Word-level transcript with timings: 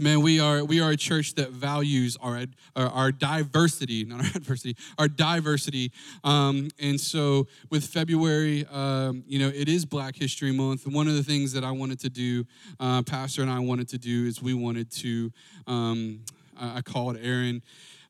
Man, 0.00 0.22
we 0.22 0.40
are 0.40 0.64
we 0.64 0.80
are 0.80 0.92
a 0.92 0.96
church 0.96 1.34
that 1.34 1.50
values 1.50 2.16
our 2.22 2.46
our, 2.74 3.12
diversity, 3.12 4.06
not 4.06 4.20
our 4.20 4.30
adversity, 4.34 4.74
our 4.98 5.08
diversity. 5.08 5.92
Um, 6.24 6.70
and 6.80 6.98
so, 6.98 7.48
with 7.68 7.84
February, 7.84 8.64
um, 8.72 9.24
you 9.26 9.38
know, 9.38 9.48
it 9.48 9.68
is 9.68 9.84
Black 9.84 10.16
History 10.16 10.52
Month. 10.52 10.86
One 10.86 11.06
of 11.06 11.16
the 11.16 11.22
things 11.22 11.52
that 11.52 11.64
I 11.64 11.70
wanted 11.72 12.00
to 12.00 12.08
do, 12.08 12.46
uh, 12.80 13.02
Pastor 13.02 13.42
and 13.42 13.50
I 13.50 13.58
wanted 13.58 13.90
to 13.90 13.98
do, 13.98 14.24
is 14.24 14.40
we 14.40 14.54
wanted 14.54 14.90
to. 14.92 15.30
Um, 15.66 16.20
I 16.58 16.80
called 16.80 17.18
Aaron. 17.20 17.62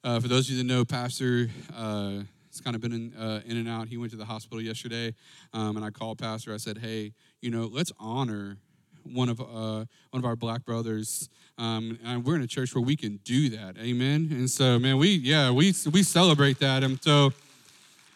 Uh, 0.05 0.21
for 0.21 0.29
those 0.29 0.49
of 0.49 0.53
you 0.55 0.59
that 0.59 0.73
know, 0.73 0.85
Pastor. 0.85 1.49
Uh, 1.77 2.23
has 2.51 2.61
kind 2.61 2.75
of 2.75 2.83
been 2.83 2.93
in, 2.93 3.15
uh, 3.15 3.41
in 3.47 3.57
and 3.57 3.69
out. 3.69 3.87
He 3.87 3.97
went 3.97 4.11
to 4.11 4.17
the 4.17 4.25
hospital 4.25 4.61
yesterday, 4.61 5.15
um, 5.53 5.77
and 5.77 5.85
I 5.85 5.91
called 5.91 6.19
Pastor. 6.19 6.53
I 6.53 6.57
said, 6.57 6.79
"Hey, 6.79 7.13
you 7.41 7.49
know, 7.49 7.67
let's 7.73 7.93
honor 8.01 8.59
one 9.05 9.29
of 9.29 9.41
uh, 9.41 9.45
one 9.45 9.87
of 10.15 10.25
our 10.25 10.37
black 10.37 10.65
brothers. 10.65 11.29
Um, 11.59 11.99
and 12.05 12.25
we're 12.25 12.37
in 12.37 12.43
a 12.43 12.47
church 12.47 12.75
where 12.75 12.83
we 12.83 12.97
can 12.97 13.19
do 13.25 13.51
that. 13.51 13.77
Amen. 13.79 14.29
And 14.31 14.49
so, 14.49 14.79
man, 14.79 14.99
we 14.99 15.11
yeah 15.11 15.51
we 15.51 15.75
we 15.93 16.03
celebrate 16.03 16.59
that. 16.61 16.83
And 16.83 17.03
so, 17.03 17.33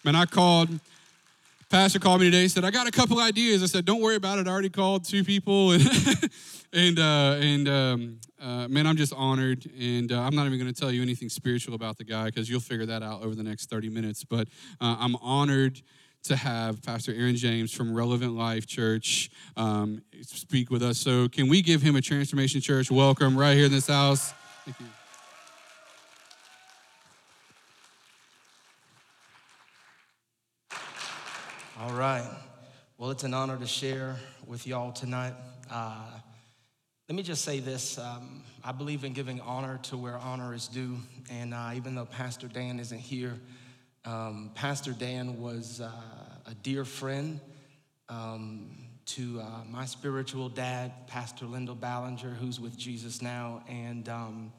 man, 0.05 0.17
I 0.17 0.27
called. 0.27 0.69
Pastor 1.71 1.99
called 1.99 2.21
me 2.21 2.31
today. 2.31 2.47
Said 2.47 2.65
I 2.65 2.71
got 2.71 2.87
a 2.87 2.93
couple 2.93 3.19
ideas. 3.19 3.61
I 3.61 3.67
said, 3.67 3.85
don't 3.85 4.01
worry 4.01 4.15
about 4.15 4.39
it. 4.39 4.47
I 4.47 4.51
already 4.51 4.69
called 4.69 5.05
two 5.05 5.25
people, 5.25 5.73
and 5.73 5.83
and 6.73 6.99
uh, 7.01 7.37
and 7.41 7.69
um, 7.69 8.21
uh, 8.41 8.69
man, 8.69 8.87
I'm 8.87 8.97
just 8.97 9.13
honored. 9.15 9.69
And 9.79 10.13
uh, 10.13 10.21
I'm 10.21 10.37
not 10.37 10.47
even 10.47 10.59
going 10.59 10.73
to 10.73 10.79
tell 10.79 10.93
you 10.93 11.03
anything 11.03 11.29
spiritual 11.29 11.75
about 11.75 11.97
the 11.97 12.05
guy 12.05 12.27
because 12.27 12.49
you'll 12.49 12.61
figure 12.61 12.87
that 12.87 13.03
out 13.03 13.23
over 13.23 13.35
the 13.35 13.43
next 13.43 13.71
30 13.71 13.89
minutes. 13.89 14.23
But 14.23 14.49
uh, 14.81 14.97
I'm 14.99 15.17
honored 15.17 15.81
to 16.25 16.37
have 16.37 16.83
Pastor 16.83 17.13
Aaron 17.15 17.37
James 17.37 17.71
from 17.71 17.95
Relevant 17.95 18.33
Life 18.33 18.67
Church 18.67 19.31
um, 19.59 20.03
speak 20.23 20.71
with 20.71 20.83
us. 20.83 20.99
So, 20.99 21.29
can 21.29 21.49
we 21.49 21.61
give 21.61 21.83
him 21.83 21.97
a 21.97 22.01
Transformation 22.01 22.63
Church 22.63 22.91
welcome 22.91 23.37
right 23.37 23.55
here 23.55 23.67
in 23.67 23.73
this 23.73 23.87
house? 23.87 24.33
Thank 24.65 24.81
you. 24.81 24.87
All 31.79 31.93
right. 31.93 32.27
Well, 32.97 33.11
it's 33.11 33.25
an 33.25 33.35
honor 33.35 33.59
to 33.59 33.67
share 33.67 34.17
with 34.47 34.67
y'all 34.67 34.93
tonight. 34.93 35.35
Uh, 35.71 36.07
let 37.07 37.17
me 37.17 37.23
just 37.23 37.45
say 37.45 37.61
this. 37.61 37.99
Um, 37.99 38.43
I 38.65 38.73
believe 38.73 39.05
in 39.05 39.13
giving 39.13 39.43
honor 39.43 39.79
to 39.85 39.99
where 39.99 40.17
honor 40.17 40.55
is 40.55 40.69
due. 40.69 40.97
And 41.31 41.53
uh, 41.53 41.73
even 41.75 41.95
though 41.95 42.07
Pastor 42.07 42.49
Dan 42.49 42.81
isn't 42.81 42.99
here, 42.99 43.39
um, 44.05 44.51
Pastor 44.55 44.93
Dan 44.93 45.41
was 45.41 45.81
uh, 45.81 45.91
a 46.47 46.55
dear 46.63 46.85
friend 46.85 47.41
um, 48.09 48.71
to 49.07 49.41
uh, 49.41 49.65
my 49.71 49.87
spiritual 49.87 50.49
dad, 50.49 51.07
Pastor 51.07 51.47
Lyndall 51.47 51.75
Ballinger, 51.75 52.31
who's 52.31 52.61
with 52.61 52.77
Jesus 52.77 53.23
now. 53.23 53.63
And 53.69 54.09
um, 54.09 54.53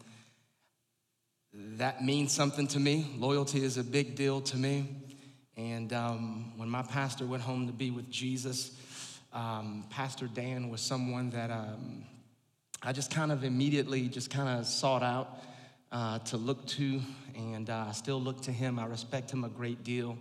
that 1.53 2.03
means 2.03 2.31
something 2.31 2.67
to 2.67 2.79
me. 2.79 3.13
Loyalty 3.17 3.63
is 3.63 3.77
a 3.77 3.83
big 3.83 4.15
deal 4.15 4.41
to 4.41 4.57
me. 4.57 4.89
And 5.57 5.93
um, 5.93 6.53
when 6.57 6.69
my 6.69 6.81
pastor 6.81 7.25
went 7.25 7.43
home 7.43 7.67
to 7.67 7.73
be 7.73 7.91
with 7.91 8.09
Jesus, 8.09 8.75
um, 9.31 9.85
Pastor 9.89 10.27
Dan 10.27 10.69
was 10.69 10.81
someone 10.81 11.29
that 11.29 11.51
um, 11.51 12.03
I 12.81 12.91
just 12.91 13.11
kind 13.11 13.31
of 13.31 13.43
immediately 13.43 14.07
just 14.07 14.29
kind 14.29 14.59
of 14.59 14.65
sought 14.65 15.03
out 15.03 15.39
uh, 15.91 16.19
to 16.19 16.37
look 16.37 16.65
to, 16.67 16.99
and 17.35 17.69
uh, 17.69 17.85
I 17.89 17.91
still 17.91 18.21
look 18.21 18.41
to 18.43 18.51
him. 18.51 18.79
I 18.79 18.85
respect 18.85 19.31
him 19.31 19.43
a 19.43 19.49
great 19.49 19.83
deal. 19.83 20.17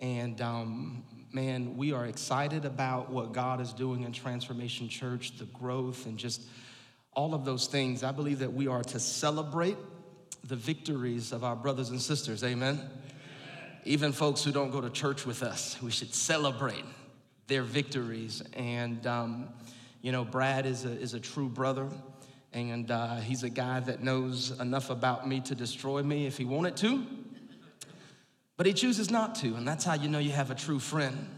And 0.00 0.40
um, 0.40 1.04
man, 1.32 1.76
we 1.76 1.92
are 1.92 2.06
excited 2.06 2.64
about 2.64 3.10
what 3.10 3.32
God 3.32 3.60
is 3.60 3.72
doing 3.72 4.02
in 4.02 4.12
Transformation 4.12 4.88
Church, 4.88 5.36
the 5.38 5.46
growth, 5.46 6.06
and 6.06 6.18
just 6.18 6.42
all 7.12 7.34
of 7.34 7.44
those 7.44 7.66
things. 7.66 8.02
I 8.02 8.12
believe 8.12 8.40
that 8.40 8.52
we 8.52 8.66
are 8.66 8.82
to 8.84 9.00
celebrate 9.00 9.76
the 10.44 10.56
victories 10.56 11.32
of 11.32 11.44
our 11.44 11.56
brothers 11.56 11.90
and 11.90 12.00
sisters. 12.00 12.44
Amen. 12.44 12.74
Amen. 12.74 12.90
Even 13.84 14.12
folks 14.12 14.42
who 14.44 14.52
don't 14.52 14.70
go 14.70 14.80
to 14.80 14.90
church 14.90 15.24
with 15.24 15.42
us, 15.42 15.80
we 15.80 15.90
should 15.90 16.14
celebrate 16.14 16.84
their 17.46 17.62
victories. 17.62 18.42
And, 18.54 19.06
um, 19.06 19.48
you 20.02 20.12
know, 20.12 20.24
Brad 20.24 20.66
is 20.66 20.84
a, 20.84 20.90
is 20.90 21.14
a 21.14 21.20
true 21.20 21.48
brother. 21.48 21.88
And 22.56 22.90
uh, 22.90 23.16
he's 23.16 23.42
a 23.42 23.50
guy 23.50 23.80
that 23.80 24.02
knows 24.02 24.58
enough 24.60 24.88
about 24.88 25.28
me 25.28 25.40
to 25.40 25.54
destroy 25.54 26.02
me 26.02 26.26
if 26.26 26.38
he 26.38 26.46
wanted 26.46 26.74
to. 26.78 27.04
But 28.56 28.64
he 28.64 28.72
chooses 28.72 29.10
not 29.10 29.34
to, 29.36 29.56
and 29.56 29.68
that's 29.68 29.84
how 29.84 29.92
you 29.92 30.08
know 30.08 30.18
you 30.18 30.30
have 30.30 30.50
a 30.50 30.54
true 30.54 30.78
friend. 30.78 31.28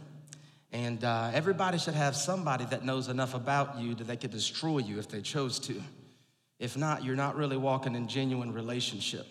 And 0.70 1.02
uh, 1.02 1.32
everybody 1.34 1.76
should 1.76 1.94
have 1.94 2.14
somebody 2.14 2.66
that 2.66 2.84
knows 2.84 3.08
enough 3.08 3.34
about 3.34 3.80
you 3.80 3.96
that 3.96 4.06
they 4.06 4.16
could 4.16 4.30
destroy 4.30 4.78
you 4.78 5.00
if 5.00 5.08
they 5.08 5.20
chose 5.20 5.58
to. 5.58 5.82
If 6.60 6.76
not, 6.76 7.02
you're 7.04 7.16
not 7.16 7.34
really 7.34 7.56
walking 7.56 7.96
in 7.96 8.06
genuine 8.06 8.52
relationship. 8.52 9.26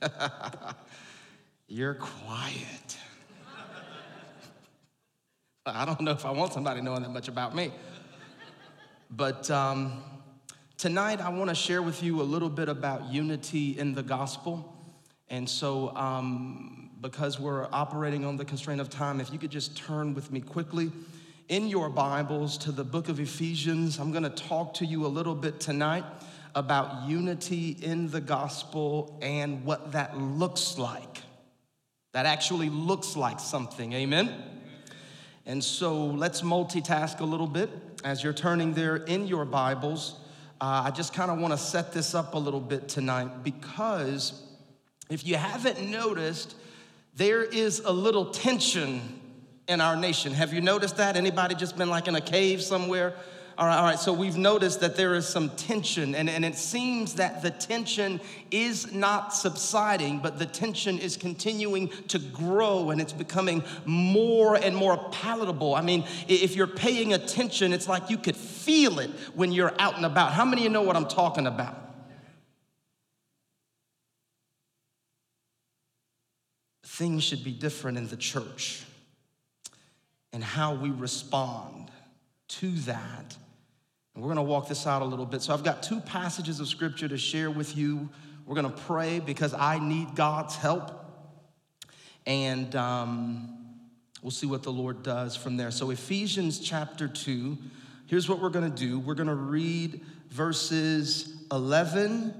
you're 1.68 1.96
quiet. 1.96 2.98
I 5.66 5.84
don't 5.84 6.00
know 6.00 6.12
if 6.12 6.24
I 6.24 6.30
want 6.30 6.54
somebody 6.54 6.80
knowing 6.80 7.02
that 7.02 7.10
much 7.10 7.28
about 7.28 7.54
me. 7.54 7.72
But 9.10 9.50
um, 9.50 10.02
Tonight, 10.76 11.20
I 11.20 11.28
want 11.28 11.50
to 11.50 11.54
share 11.54 11.82
with 11.82 12.02
you 12.02 12.20
a 12.20 12.24
little 12.24 12.50
bit 12.50 12.68
about 12.68 13.12
unity 13.12 13.78
in 13.78 13.94
the 13.94 14.02
gospel. 14.02 14.76
And 15.30 15.48
so, 15.48 15.94
um, 15.96 16.90
because 17.00 17.38
we're 17.38 17.68
operating 17.72 18.24
on 18.24 18.36
the 18.36 18.44
constraint 18.44 18.80
of 18.80 18.90
time, 18.90 19.20
if 19.20 19.32
you 19.32 19.38
could 19.38 19.52
just 19.52 19.76
turn 19.76 20.14
with 20.14 20.32
me 20.32 20.40
quickly 20.40 20.90
in 21.48 21.68
your 21.68 21.88
Bibles 21.88 22.58
to 22.58 22.72
the 22.72 22.82
book 22.82 23.08
of 23.08 23.20
Ephesians, 23.20 24.00
I'm 24.00 24.10
going 24.10 24.24
to 24.24 24.30
talk 24.30 24.74
to 24.74 24.84
you 24.84 25.06
a 25.06 25.08
little 25.08 25.36
bit 25.36 25.60
tonight 25.60 26.04
about 26.56 27.08
unity 27.08 27.76
in 27.80 28.10
the 28.10 28.20
gospel 28.20 29.16
and 29.22 29.64
what 29.64 29.92
that 29.92 30.18
looks 30.18 30.76
like. 30.76 31.22
That 32.12 32.26
actually 32.26 32.68
looks 32.68 33.16
like 33.16 33.38
something. 33.38 33.92
Amen? 33.92 34.34
And 35.46 35.62
so 35.62 36.06
let's 36.06 36.42
multitask 36.42 37.20
a 37.20 37.24
little 37.24 37.46
bit 37.46 37.70
as 38.02 38.24
you're 38.24 38.32
turning 38.32 38.74
there 38.74 38.96
in 38.96 39.28
your 39.28 39.44
Bibles 39.44 40.16
uh, 40.60 40.84
I 40.86 40.90
just 40.90 41.12
kind 41.12 41.30
of 41.30 41.38
want 41.38 41.52
to 41.52 41.58
set 41.58 41.92
this 41.92 42.14
up 42.14 42.34
a 42.34 42.38
little 42.38 42.60
bit 42.60 42.88
tonight 42.88 43.42
because 43.42 44.42
if 45.10 45.26
you 45.26 45.36
haven't 45.36 45.90
noticed, 45.90 46.56
there 47.16 47.42
is 47.42 47.80
a 47.80 47.92
little 47.92 48.26
tension 48.26 49.20
in 49.68 49.80
our 49.80 49.96
nation. 49.96 50.32
Have 50.32 50.52
you 50.52 50.60
noticed 50.60 50.96
that? 50.98 51.16
Anybody 51.16 51.54
just 51.54 51.76
been 51.76 51.90
like 51.90 52.08
in 52.08 52.14
a 52.14 52.20
cave 52.20 52.62
somewhere? 52.62 53.14
All 53.56 53.66
right, 53.66 53.76
all 53.76 53.84
right, 53.84 53.98
so 54.00 54.12
we've 54.12 54.36
noticed 54.36 54.80
that 54.80 54.96
there 54.96 55.14
is 55.14 55.28
some 55.28 55.50
tension, 55.50 56.16
and, 56.16 56.28
and 56.28 56.44
it 56.44 56.56
seems 56.56 57.14
that 57.14 57.40
the 57.40 57.50
tension 57.50 58.20
is 58.50 58.92
not 58.92 59.32
subsiding, 59.32 60.18
but 60.18 60.40
the 60.40 60.46
tension 60.46 60.98
is 60.98 61.16
continuing 61.16 61.88
to 62.08 62.18
grow 62.18 62.90
and 62.90 63.00
it's 63.00 63.12
becoming 63.12 63.62
more 63.84 64.56
and 64.56 64.74
more 64.74 64.96
palatable. 65.10 65.76
I 65.76 65.82
mean, 65.82 66.04
if 66.26 66.56
you're 66.56 66.66
paying 66.66 67.12
attention, 67.12 67.72
it's 67.72 67.86
like 67.86 68.10
you 68.10 68.18
could 68.18 68.36
feel 68.36 68.98
it 68.98 69.10
when 69.34 69.52
you're 69.52 69.72
out 69.78 69.96
and 69.96 70.04
about. 70.04 70.32
How 70.32 70.44
many 70.44 70.62
of 70.62 70.64
you 70.64 70.70
know 70.70 70.82
what 70.82 70.96
I'm 70.96 71.06
talking 71.06 71.46
about? 71.46 71.76
Things 76.84 77.22
should 77.22 77.44
be 77.44 77.52
different 77.52 77.98
in 77.98 78.08
the 78.08 78.16
church 78.16 78.82
and 80.32 80.42
how 80.42 80.74
we 80.74 80.90
respond 80.90 81.92
to 82.48 82.70
that 82.70 83.36
and 84.14 84.22
we're 84.22 84.32
going 84.32 84.44
to 84.44 84.50
walk 84.50 84.68
this 84.68 84.86
out 84.86 85.02
a 85.02 85.04
little 85.04 85.26
bit. 85.26 85.42
So 85.42 85.52
I've 85.52 85.64
got 85.64 85.82
two 85.82 86.00
passages 86.00 86.60
of 86.60 86.68
scripture 86.68 87.08
to 87.08 87.18
share 87.18 87.50
with 87.50 87.76
you. 87.76 88.08
We're 88.46 88.54
going 88.54 88.72
to 88.72 88.82
pray 88.82 89.20
because 89.20 89.54
I 89.54 89.78
need 89.78 90.14
God's 90.14 90.54
help. 90.56 91.00
And 92.26 92.74
um, 92.76 93.58
we'll 94.22 94.30
see 94.30 94.46
what 94.46 94.62
the 94.62 94.72
Lord 94.72 95.02
does 95.02 95.36
from 95.36 95.56
there. 95.56 95.70
So, 95.70 95.90
Ephesians 95.90 96.58
chapter 96.58 97.08
2, 97.08 97.58
here's 98.06 98.28
what 98.28 98.40
we're 98.40 98.50
going 98.50 98.70
to 98.70 98.76
do 98.76 98.98
we're 98.98 99.14
going 99.14 99.28
to 99.28 99.34
read 99.34 100.00
verses 100.30 101.34
11 101.52 102.34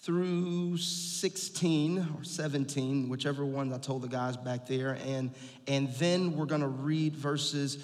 through 0.00 0.76
16 0.76 1.98
or 2.16 2.24
17, 2.24 3.08
whichever 3.08 3.44
one 3.44 3.72
I 3.72 3.78
told 3.78 4.02
the 4.02 4.08
guys 4.08 4.36
back 4.36 4.66
there. 4.66 4.98
And, 5.06 5.32
and 5.66 5.88
then 5.94 6.36
we're 6.36 6.46
going 6.46 6.60
to 6.60 6.68
read 6.68 7.16
verses 7.16 7.78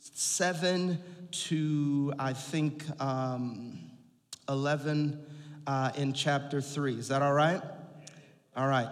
7 0.00 0.98
to, 1.30 2.12
I 2.18 2.32
think, 2.32 2.84
um, 3.00 3.78
11 4.48 5.24
uh, 5.66 5.90
in 5.96 6.12
chapter 6.12 6.60
3. 6.60 6.98
Is 6.98 7.08
that 7.08 7.22
all 7.22 7.32
right? 7.32 7.62
All 8.56 8.68
right. 8.68 8.88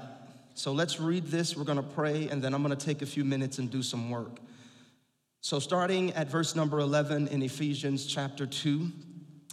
So 0.55 0.73
let's 0.73 1.01
read 1.01 1.27
this. 1.27 1.57
We're 1.57 1.65
going 1.65 1.77
to 1.77 1.83
pray, 1.83 2.29
and 2.29 2.43
then 2.43 2.55
I'm 2.55 2.63
going 2.63 2.77
to 2.77 2.85
take 2.85 3.03
a 3.03 3.07
few 3.07 3.25
minutes 3.25 3.59
and 3.59 3.71
do 3.71 3.83
some 3.83 4.11
work. 4.11 4.39
So, 5.41 5.59
starting 5.59 6.13
at 6.15 6.29
verse 6.29 6.57
number 6.57 6.81
11 6.81 7.29
in 7.29 7.43
Ephesians 7.43 8.07
chapter 8.07 8.47
2, 8.47 8.91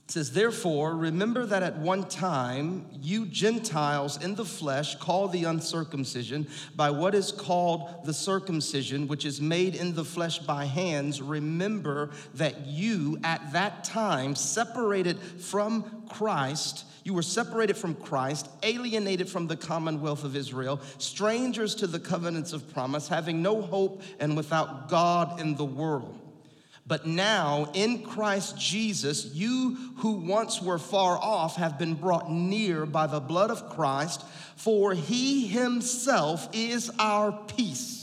It 0.05 0.11
says, 0.11 0.33
Therefore, 0.33 0.95
remember 0.97 1.45
that 1.45 1.63
at 1.63 1.77
one 1.77 2.03
time 2.03 2.87
you 2.91 3.25
Gentiles 3.25 4.21
in 4.21 4.35
the 4.35 4.43
flesh 4.43 4.95
call 4.95 5.29
the 5.29 5.45
uncircumcision 5.45 6.47
by 6.75 6.89
what 6.89 7.15
is 7.15 7.31
called 7.31 8.03
the 8.03 8.13
circumcision, 8.13 9.07
which 9.07 9.23
is 9.23 9.39
made 9.39 9.75
in 9.75 9.95
the 9.95 10.03
flesh 10.03 10.39
by 10.39 10.65
hands. 10.65 11.21
Remember 11.21 12.11
that 12.33 12.67
you 12.67 13.17
at 13.23 13.53
that 13.53 13.85
time 13.85 14.35
separated 14.35 15.19
from 15.19 16.03
Christ. 16.09 16.85
You 17.05 17.13
were 17.13 17.21
separated 17.21 17.77
from 17.77 17.95
Christ, 17.95 18.49
alienated 18.61 19.29
from 19.29 19.47
the 19.47 19.57
commonwealth 19.57 20.25
of 20.25 20.35
Israel, 20.35 20.81
strangers 20.97 21.75
to 21.75 21.87
the 21.87 21.99
covenants 21.99 22.51
of 22.51 22.71
promise, 22.73 23.07
having 23.07 23.41
no 23.41 23.61
hope 23.61 24.01
and 24.19 24.35
without 24.35 24.89
God 24.89 25.39
in 25.39 25.55
the 25.55 25.65
world. 25.65 26.19
But 26.85 27.07
now, 27.07 27.69
in 27.73 28.03
Christ 28.03 28.59
Jesus, 28.59 29.25
you 29.33 29.77
who 29.97 30.13
once 30.13 30.61
were 30.61 30.79
far 30.79 31.17
off 31.17 31.55
have 31.55 31.79
been 31.79 31.93
brought 31.93 32.29
near 32.29 32.85
by 32.85 33.07
the 33.07 33.21
blood 33.21 33.51
of 33.51 33.69
Christ, 33.69 34.23
for 34.57 34.93
he 34.93 35.47
himself 35.47 36.49
is 36.51 36.91
our 36.99 37.31
peace 37.31 38.02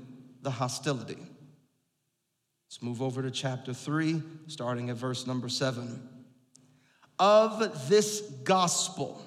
the 0.41 0.51
hostility. 0.51 1.17
Let's 2.67 2.81
move 2.81 3.01
over 3.01 3.21
to 3.21 3.31
chapter 3.31 3.73
3, 3.73 4.21
starting 4.47 4.89
at 4.89 4.95
verse 4.95 5.27
number 5.27 5.49
7. 5.49 6.07
Of 7.19 7.89
this 7.89 8.21
gospel, 8.43 9.21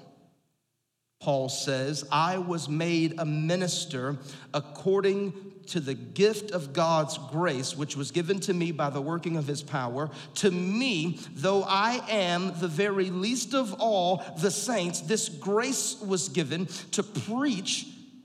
Paul 1.21 1.49
says, 1.49 2.05
I 2.11 2.39
was 2.39 2.69
made 2.69 3.15
a 3.19 3.25
minister 3.25 4.19
according 4.53 5.53
to 5.67 5.81
the 5.81 5.95
gift 5.95 6.51
of 6.51 6.73
God's 6.73 7.19
grace, 7.31 7.77
which 7.77 7.97
was 7.97 8.11
given 8.11 8.41
to 8.41 8.53
me 8.53 8.73
by 8.73 8.91
the 8.91 9.01
working 9.01 9.37
of 9.37 9.47
his 9.47 9.63
power. 9.63 10.11
To 10.37 10.51
me, 10.51 11.19
though 11.35 11.63
I 11.63 12.03
am 12.09 12.59
the 12.61 12.69
very 12.69 13.11
least 13.11 13.55
of 13.55 13.75
all 13.79 14.23
the 14.39 14.51
saints, 14.51 15.01
this 15.01 15.29
grace 15.29 16.01
was 16.01 16.29
given 16.29 16.67
to 16.93 17.03
preach 17.03 17.87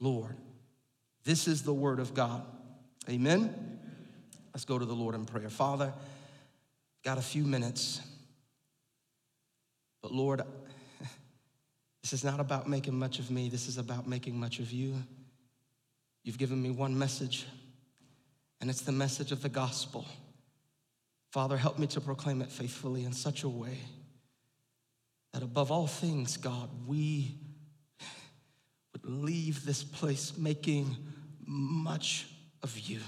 Lord. 0.00 0.36
This 1.24 1.48
is 1.48 1.62
the 1.62 1.74
word 1.74 1.98
of 1.98 2.14
God. 2.14 2.44
Amen. 3.08 3.78
Let's 4.54 4.64
go 4.64 4.78
to 4.78 4.84
the 4.84 4.94
Lord 4.94 5.14
in 5.14 5.24
prayer. 5.24 5.50
Father, 5.50 5.92
got 7.04 7.18
a 7.18 7.22
few 7.22 7.44
minutes. 7.44 8.00
But 10.02 10.12
Lord, 10.12 10.42
this 12.02 12.12
is 12.12 12.24
not 12.24 12.40
about 12.40 12.68
making 12.68 12.98
much 12.98 13.18
of 13.18 13.30
me. 13.30 13.48
This 13.48 13.68
is 13.68 13.78
about 13.78 14.06
making 14.06 14.38
much 14.38 14.58
of 14.58 14.72
you. 14.72 14.94
You've 16.22 16.38
given 16.38 16.60
me 16.60 16.70
one 16.70 16.98
message, 16.98 17.46
and 18.60 18.68
it's 18.68 18.80
the 18.80 18.92
message 18.92 19.30
of 19.30 19.42
the 19.42 19.48
gospel. 19.48 20.04
Father, 21.30 21.56
help 21.56 21.78
me 21.78 21.86
to 21.88 22.00
proclaim 22.00 22.40
it 22.42 22.50
faithfully 22.50 23.04
in 23.04 23.12
such 23.12 23.42
a 23.42 23.48
way 23.48 23.78
that 25.32 25.42
above 25.42 25.70
all 25.70 25.86
things, 25.86 26.38
God, 26.38 26.70
we 26.86 27.34
leave 29.06 29.64
this 29.64 29.84
place 29.84 30.36
making 30.36 30.96
much 31.46 32.26
of 32.62 32.78
you. 32.78 33.00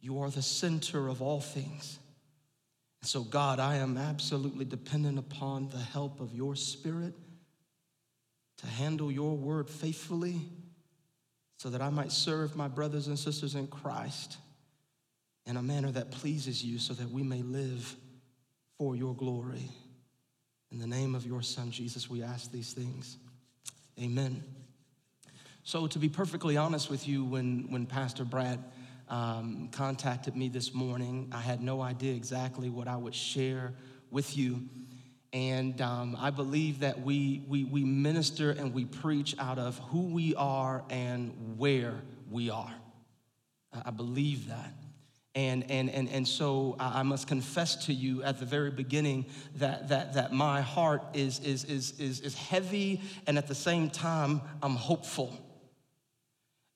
You 0.00 0.20
are 0.20 0.30
the 0.30 0.42
center 0.42 1.08
of 1.08 1.22
all 1.22 1.40
things. 1.40 1.98
And 3.00 3.08
so, 3.08 3.22
God, 3.22 3.60
I 3.60 3.76
am 3.76 3.96
absolutely 3.96 4.64
dependent 4.64 5.18
upon 5.18 5.68
the 5.68 5.78
help 5.78 6.20
of 6.20 6.34
your 6.34 6.56
Spirit 6.56 7.14
to 8.58 8.66
handle 8.66 9.10
your 9.10 9.36
word 9.36 9.70
faithfully 9.70 10.40
so 11.58 11.70
that 11.70 11.80
I 11.80 11.90
might 11.90 12.10
serve 12.10 12.56
my 12.56 12.68
brothers 12.68 13.06
and 13.06 13.18
sisters 13.18 13.54
in 13.54 13.68
Christ 13.68 14.36
in 15.46 15.56
a 15.56 15.62
manner 15.62 15.90
that 15.92 16.10
pleases 16.10 16.64
you 16.64 16.78
so 16.78 16.94
that 16.94 17.10
we 17.10 17.22
may 17.22 17.42
live 17.42 17.96
for 18.78 18.96
your 18.96 19.14
glory. 19.14 19.68
In 20.72 20.78
the 20.78 20.86
name 20.86 21.14
of 21.14 21.26
your 21.26 21.42
Son, 21.42 21.70
Jesus, 21.70 22.10
we 22.10 22.22
ask 22.22 22.50
these 22.50 22.72
things. 22.72 23.16
Amen. 24.00 24.42
So, 25.64 25.86
to 25.86 25.98
be 25.98 26.08
perfectly 26.08 26.56
honest 26.56 26.90
with 26.90 27.06
you, 27.06 27.24
when, 27.24 27.70
when 27.70 27.86
Pastor 27.86 28.24
Brad 28.24 28.58
um, 29.08 29.68
contacted 29.70 30.34
me 30.34 30.48
this 30.48 30.74
morning, 30.74 31.30
I 31.32 31.40
had 31.40 31.60
no 31.60 31.80
idea 31.80 32.14
exactly 32.14 32.68
what 32.68 32.88
I 32.88 32.96
would 32.96 33.14
share 33.14 33.74
with 34.10 34.36
you. 34.36 34.68
And 35.32 35.80
um, 35.80 36.16
I 36.18 36.30
believe 36.30 36.80
that 36.80 37.00
we, 37.02 37.42
we, 37.46 37.64
we 37.64 37.84
minister 37.84 38.50
and 38.50 38.74
we 38.74 38.84
preach 38.84 39.34
out 39.38 39.58
of 39.58 39.78
who 39.78 40.02
we 40.08 40.34
are 40.34 40.84
and 40.90 41.56
where 41.58 42.02
we 42.30 42.50
are. 42.50 42.72
I 43.72 43.90
believe 43.90 44.48
that. 44.48 44.74
And, 45.34 45.70
and, 45.70 45.88
and, 45.88 46.10
and 46.10 46.28
so 46.28 46.76
I 46.78 47.02
must 47.02 47.26
confess 47.26 47.86
to 47.86 47.94
you 47.94 48.22
at 48.22 48.38
the 48.38 48.44
very 48.44 48.70
beginning 48.70 49.26
that, 49.56 49.88
that, 49.88 50.12
that 50.12 50.32
my 50.32 50.60
heart 50.60 51.02
is, 51.14 51.40
is, 51.40 51.64
is, 51.64 51.98
is, 51.98 52.20
is 52.20 52.34
heavy 52.34 53.00
and 53.26 53.38
at 53.38 53.46
the 53.46 53.54
same 53.54 53.88
time 53.88 54.42
I'm 54.62 54.76
hopeful. 54.76 55.38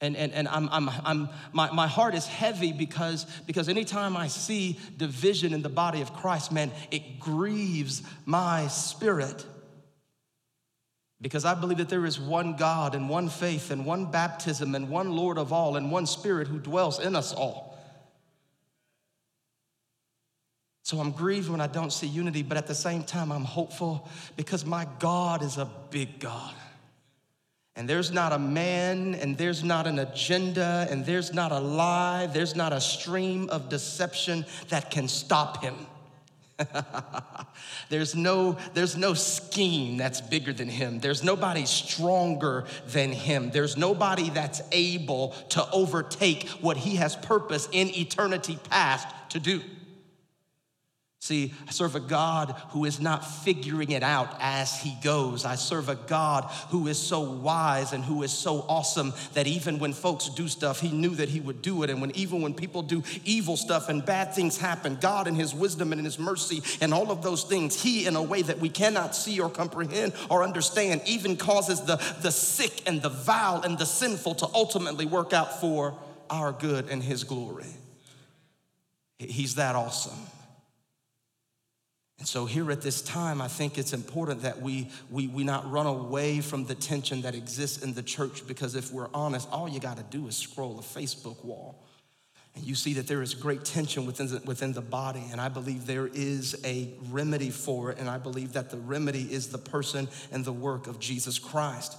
And, 0.01 0.17
and, 0.17 0.33
and 0.33 0.49
I'm, 0.49 0.69
I'm, 0.71 0.91
I'm, 1.05 1.29
my, 1.53 1.71
my 1.71 1.87
heart 1.87 2.15
is 2.15 2.27
heavy 2.27 2.73
because, 2.73 3.27
because 3.47 3.69
anytime 3.69 4.17
I 4.17 4.29
see 4.29 4.79
division 4.97 5.55
in 5.55 5.63
the 5.63 5.71
body 5.71 6.03
of 6.03 6.13
Christ, 6.15 6.53
man, 6.53 6.71
it 6.91 7.19
grieves 7.19 8.03
my 8.27 8.69
spirit. 8.69 9.45
Because 11.21 11.47
I 11.47 11.55
believe 11.55 11.79
that 11.79 11.89
there 11.89 12.05
is 12.05 12.21
one 12.21 12.57
God 12.57 12.95
and 12.95 13.09
one 13.09 13.31
faith 13.31 13.71
and 13.71 13.87
one 13.87 14.11
baptism 14.11 14.75
and 14.75 14.91
one 14.91 15.13
Lord 15.13 15.39
of 15.39 15.51
all 15.51 15.77
and 15.77 15.91
one 15.91 16.05
Spirit 16.05 16.47
who 16.47 16.59
dwells 16.59 16.99
in 16.99 17.17
us 17.17 17.33
all. 17.33 17.76
So 20.87 21.01
I'm 21.01 21.11
grieved 21.11 21.49
when 21.49 21.61
I 21.61 21.67
don't 21.67 21.93
see 21.93 22.07
unity, 22.07 22.45
but 22.45 22.57
at 22.57 22.69
the 22.69 22.75
same 22.75 23.03
time, 23.03 23.33
I'm 23.33 23.43
hopeful 23.43 24.09
because 24.37 24.65
my 24.65 24.87
God 25.01 25.43
is 25.43 25.59
a 25.59 25.69
big 25.91 26.21
God. 26.21 26.55
And 27.75 27.89
there's 27.89 28.13
not 28.13 28.33
a 28.33 28.39
man, 28.39 29.17
and 29.17 29.37
there's 29.37 29.65
not 29.65 29.89
an 29.89 29.99
agenda, 29.99 30.87
and 30.89 31.05
there's 31.05 31.35
not 31.35 31.51
a 31.51 31.59
lie, 31.59 32.29
there's 32.29 32.55
not 32.55 32.73
a 32.73 32.81
stream 32.81 33.49
of 33.51 33.69
deception 33.69 34.47
that 34.69 34.93
can 34.93 35.09
stop 35.09 35.61
him. 35.61 35.75
there's 37.89 38.15
no 38.15 38.57
there's 38.73 38.97
no 38.97 39.13
scheme 39.13 39.97
that's 39.97 40.23
bigger 40.23 40.55
than 40.55 40.71
him 40.71 41.01
there's 41.01 41.23
nobody 41.23 41.67
stronger 41.67 42.65
than 42.87 43.13
him 43.13 43.51
there's 43.51 43.77
nobody 43.77 44.31
that's 44.31 44.63
able 44.73 45.35
to 45.51 45.63
overtake 45.71 46.49
what 46.63 46.79
he 46.79 46.97
has 46.97 47.15
purpose 47.15 47.69
in 47.73 47.95
eternity 47.95 48.59
past 48.71 49.07
to 49.29 49.39
do 49.39 49.61
See, 51.27 51.53
I 51.67 51.73
serve 51.73 51.97
a 51.97 52.01
God 52.01 52.55
who 52.69 52.85
is 52.85 53.01
not 53.01 53.29
figuring 53.43 53.91
it 53.91 54.05
out 54.05 54.37
as 54.39 54.81
he 54.81 54.97
goes. 55.03 55.45
I 55.45 55.57
serve 55.57 55.89
a 55.89 55.97
God 55.97 56.45
who 56.69 56.87
is 56.87 56.99
so 56.99 57.19
wise 57.19 57.93
and 57.93 58.05
who 58.05 58.23
is 58.23 58.31
so 58.31 58.65
awesome 58.69 59.13
that 59.35 59.49
even 59.49 59.81
when 59.81 59.93
folks 59.93 60.29
do 60.29 60.47
stuff, 60.47 60.79
he 60.79 60.93
knew 60.93 61.17
that 61.17 61.29
he 61.29 61.41
would 61.41 61.63
do 61.63 61.83
it. 61.83 61.91
And 61.91 62.01
when 62.01 62.15
even 62.15 62.43
when 62.43 62.55
people 62.55 62.81
do 62.81 63.03
evil 63.25 63.57
stuff 63.57 63.89
and 63.89 64.07
bad 64.07 64.35
things 64.35 64.57
happen, 64.57 64.99
God 65.01 65.27
in 65.27 65.35
his 65.35 65.53
wisdom 65.53 65.91
and 65.91 65.99
in 65.99 66.05
his 66.05 66.17
mercy 66.17 66.63
and 66.81 66.95
all 66.95 67.11
of 67.11 67.25
those 67.25 67.43
things, 67.43 67.83
he 67.83 68.07
in 68.07 68.15
a 68.15 68.23
way 68.23 68.43
that 68.43 68.61
we 68.61 68.69
cannot 68.69 69.17
see 69.17 69.41
or 69.41 69.51
comprehend 69.51 70.13
or 70.31 70.45
understand, 70.45 71.03
even 71.07 71.37
causes 71.37 71.81
the, 71.81 71.97
the 72.23 72.31
sick 72.31 72.85
and 72.87 73.03
the 73.03 73.09
vile 73.09 73.63
and 73.63 73.81
the 73.81 73.85
sinful 73.85 74.37
to 74.37 74.47
ultimately 74.55 75.07
work 75.07 75.33
out 75.33 75.61
for 75.61 75.99
our 76.31 76.53
good 76.53 76.89
and 76.89 77.03
his 77.03 77.25
glory. 77.25 77.67
He's 79.19 79.57
that 79.57 79.75
awesome. 79.75 80.36
And 82.19 82.27
so, 82.27 82.47
here 82.47 82.71
at 82.71 82.81
this 82.81 83.03
time, 83.03 83.43
I 83.43 83.49
think 83.49 83.77
it's 83.77 83.93
important 83.93 84.43
that 84.43 84.63
we, 84.63 84.89
we, 85.11 85.29
we 85.29 85.45
not 85.45 85.71
run 85.71 85.87
away 85.87 86.41
from 86.41 86.65
the 86.65 86.75
tension 86.75 87.23
that 87.23 87.35
exists 87.35 87.83
in 87.83 87.93
the 87.93 88.03
church 88.03 88.47
because 88.47 88.75
if 88.75 88.91
we're 88.91 89.11
honest, 89.13 89.49
all 89.51 89.69
you 89.69 89.81
got 89.81 89.99
to 89.99 90.05
do 90.05 90.27
is 90.27 90.37
scroll 90.37 90.79
a 90.79 90.83
Facebook 90.83 91.45
wall. 91.45 91.83
And 92.55 92.65
you 92.65 92.75
see 92.75 92.95
that 92.95 93.07
there 93.07 93.21
is 93.21 93.35
great 93.35 93.67
tension 93.67 94.07
within 94.07 94.29
the, 94.29 94.41
within 94.47 94.73
the 94.73 94.81
body, 94.81 95.25
and 95.31 95.43
I 95.43 95.51
believe 95.51 95.85
there 95.85 96.07
is 96.07 96.59
a 96.65 96.95
remedy 97.11 97.51
for 97.51 97.91
it, 97.93 97.99
and 97.99 98.09
I 98.09 98.17
believe 98.17 98.55
that 98.55 98.71
the 98.71 98.79
remedy 98.79 99.31
is 99.31 99.49
the 99.49 99.59
person 99.59 100.09
and 100.33 100.43
the 100.43 100.55
work 100.55 100.87
of 100.87 100.99
Jesus 100.99 101.39
Christ. 101.39 101.99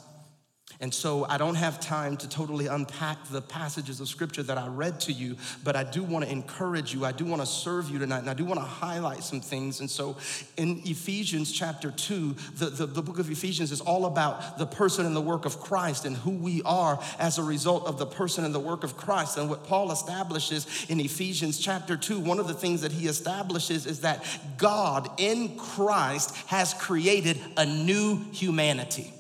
And 0.79 0.93
so 0.93 1.25
I 1.27 1.39
don't 1.39 1.55
have 1.55 1.79
time 1.79 2.17
to 2.17 2.29
totally 2.29 2.67
unpack 2.67 3.27
the 3.29 3.41
passages 3.41 4.00
of 4.00 4.07
scripture 4.07 4.43
that 4.43 4.60
I 4.60 4.67
read 4.67 5.00
to 5.01 5.12
you, 5.12 5.36
but 5.63 5.75
I 5.75 5.84
do 5.84 6.03
want 6.03 6.25
to 6.25 6.31
encourage 6.31 6.93
you. 6.93 7.03
I 7.03 7.12
do 7.12 7.25
want 7.25 7.41
to 7.41 7.48
serve 7.48 7.89
you 7.89 7.98
tonight, 7.98 8.19
and 8.19 8.29
I 8.29 8.36
do 8.36 8.46
want 8.46 8.60
to 8.60 8.65
highlight 8.65 9.24
some 9.24 9.41
things. 9.41 9.79
And 9.79 9.89
so 9.89 10.17
in 10.55 10.81
Ephesians 10.86 11.51
chapter 11.51 11.89
2, 11.89 12.36
the, 12.57 12.65
the, 12.67 12.86
the, 12.86 13.01
book 13.01 13.17
of 13.17 13.31
Ephesians 13.31 13.72
is 13.72 13.81
all 13.81 14.05
about 14.05 14.60
the 14.60 14.67
person 14.67 15.07
and 15.07 15.15
the 15.15 15.22
work 15.22 15.46
of 15.46 15.60
Christ 15.60 16.05
and 16.05 16.15
who 16.15 16.31
we 16.31 16.62
are 16.63 17.01
as 17.17 17.39
a 17.39 17.43
result 17.43 17.88
of 17.88 17.98
the 17.98 18.05
person 18.05 18.46
and 18.46 18.53
the 18.53 18.60
work 18.60 18.84
of 18.84 18.96
Christ. 18.96 19.38
And 19.38 19.50
what 19.50 19.63
Paul 19.63 19.91
establishes 19.91 20.86
in 20.89 21.00
Ephesians 21.00 21.57
chapter 21.57 21.98
2, 21.98 22.19
one 22.19 22.38
of 22.38 22.48
the 22.48 22.53
things 22.53 22.81
that 22.81 22.91
he 22.91 23.07
establishes 23.07 23.88
is 23.88 24.01
that 24.01 24.24
God 24.57 25.10
in 25.17 25.57
Christ 25.57 26.36
has 26.48 26.75
created 26.75 27.39
a 27.55 27.65
new 27.65 28.19
humanity. 28.31 29.13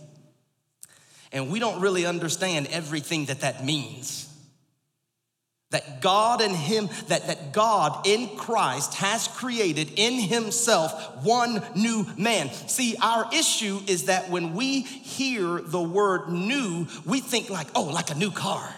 And 1.37 1.51
we 1.51 1.59
don't 1.59 1.79
really 1.81 2.05
understand 2.05 2.67
everything 2.71 3.25
that 3.25 3.41
that 3.41 3.63
means. 3.63 4.23
That 5.71 6.01
God 6.01 6.41
and 6.41 6.55
Him, 6.55 6.89
that, 7.07 7.27
that 7.27 7.51
God 7.51 8.07
in 8.07 8.37
Christ 8.37 8.95
has 8.95 9.27
created 9.27 9.91
in 9.97 10.13
Himself 10.13 11.23
one 11.23 11.61
new 11.75 12.07
man. 12.17 12.49
See, 12.49 12.95
our 13.01 13.29
issue 13.33 13.81
is 13.85 14.05
that 14.05 14.29
when 14.29 14.55
we 14.55 14.81
hear 14.81 15.59
the 15.61 15.81
word 15.81 16.29
new, 16.29 16.87
we 17.05 17.19
think 17.19 17.49
like, 17.49 17.67
oh, 17.75 17.83
like 17.83 18.09
a 18.09 18.15
new 18.15 18.31
car. 18.31 18.73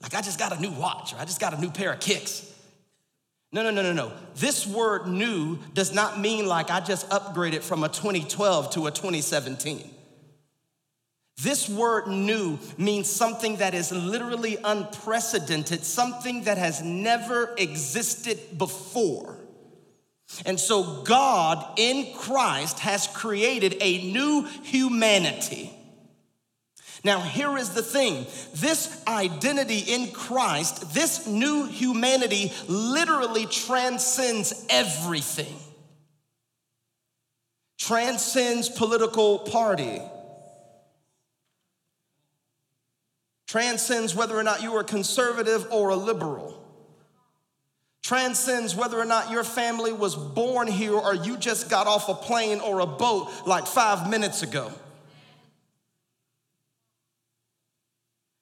Like 0.00 0.14
I 0.14 0.22
just 0.22 0.38
got 0.38 0.56
a 0.56 0.60
new 0.60 0.70
watch 0.70 1.12
or 1.12 1.16
I 1.18 1.24
just 1.24 1.40
got 1.40 1.54
a 1.54 1.60
new 1.60 1.70
pair 1.70 1.92
of 1.92 2.00
kicks. 2.00 2.50
No, 3.52 3.62
no, 3.62 3.70
no, 3.70 3.82
no, 3.82 3.92
no. 3.92 4.12
This 4.36 4.66
word 4.66 5.06
new 5.06 5.58
does 5.74 5.92
not 5.92 6.20
mean 6.20 6.46
like 6.46 6.70
I 6.70 6.80
just 6.80 7.08
upgraded 7.10 7.62
from 7.62 7.84
a 7.84 7.88
2012 7.88 8.70
to 8.70 8.86
a 8.86 8.90
2017. 8.90 9.90
This 11.42 11.68
word 11.68 12.06
new 12.06 12.58
means 12.78 13.10
something 13.10 13.56
that 13.56 13.74
is 13.74 13.90
literally 13.90 14.56
unprecedented, 14.62 15.84
something 15.84 16.44
that 16.44 16.58
has 16.58 16.82
never 16.82 17.54
existed 17.58 18.38
before. 18.56 19.36
And 20.46 20.58
so, 20.58 21.02
God 21.02 21.78
in 21.78 22.14
Christ 22.14 22.78
has 22.80 23.08
created 23.08 23.76
a 23.80 24.12
new 24.12 24.48
humanity. 24.62 25.72
Now, 27.02 27.20
here 27.20 27.58
is 27.58 27.70
the 27.70 27.82
thing 27.82 28.26
this 28.54 29.02
identity 29.06 29.80
in 29.80 30.12
Christ, 30.12 30.94
this 30.94 31.26
new 31.26 31.66
humanity, 31.66 32.52
literally 32.68 33.46
transcends 33.46 34.64
everything, 34.70 35.54
transcends 37.76 38.68
political 38.68 39.40
party 39.40 40.00
transcends 43.54 44.16
whether 44.16 44.36
or 44.36 44.42
not 44.42 44.64
you 44.64 44.74
are 44.74 44.82
conservative 44.82 45.64
or 45.70 45.90
a 45.90 45.94
liberal, 45.94 46.60
transcends 48.02 48.74
whether 48.74 48.98
or 48.98 49.04
not 49.04 49.30
your 49.30 49.44
family 49.44 49.92
was 49.92 50.16
born 50.16 50.66
here 50.66 50.94
or 50.94 51.14
you 51.14 51.36
just 51.36 51.70
got 51.70 51.86
off 51.86 52.08
a 52.08 52.14
plane 52.14 52.58
or 52.58 52.80
a 52.80 52.86
boat 52.86 53.30
like 53.46 53.64
five 53.64 54.10
minutes 54.10 54.42
ago. 54.42 54.72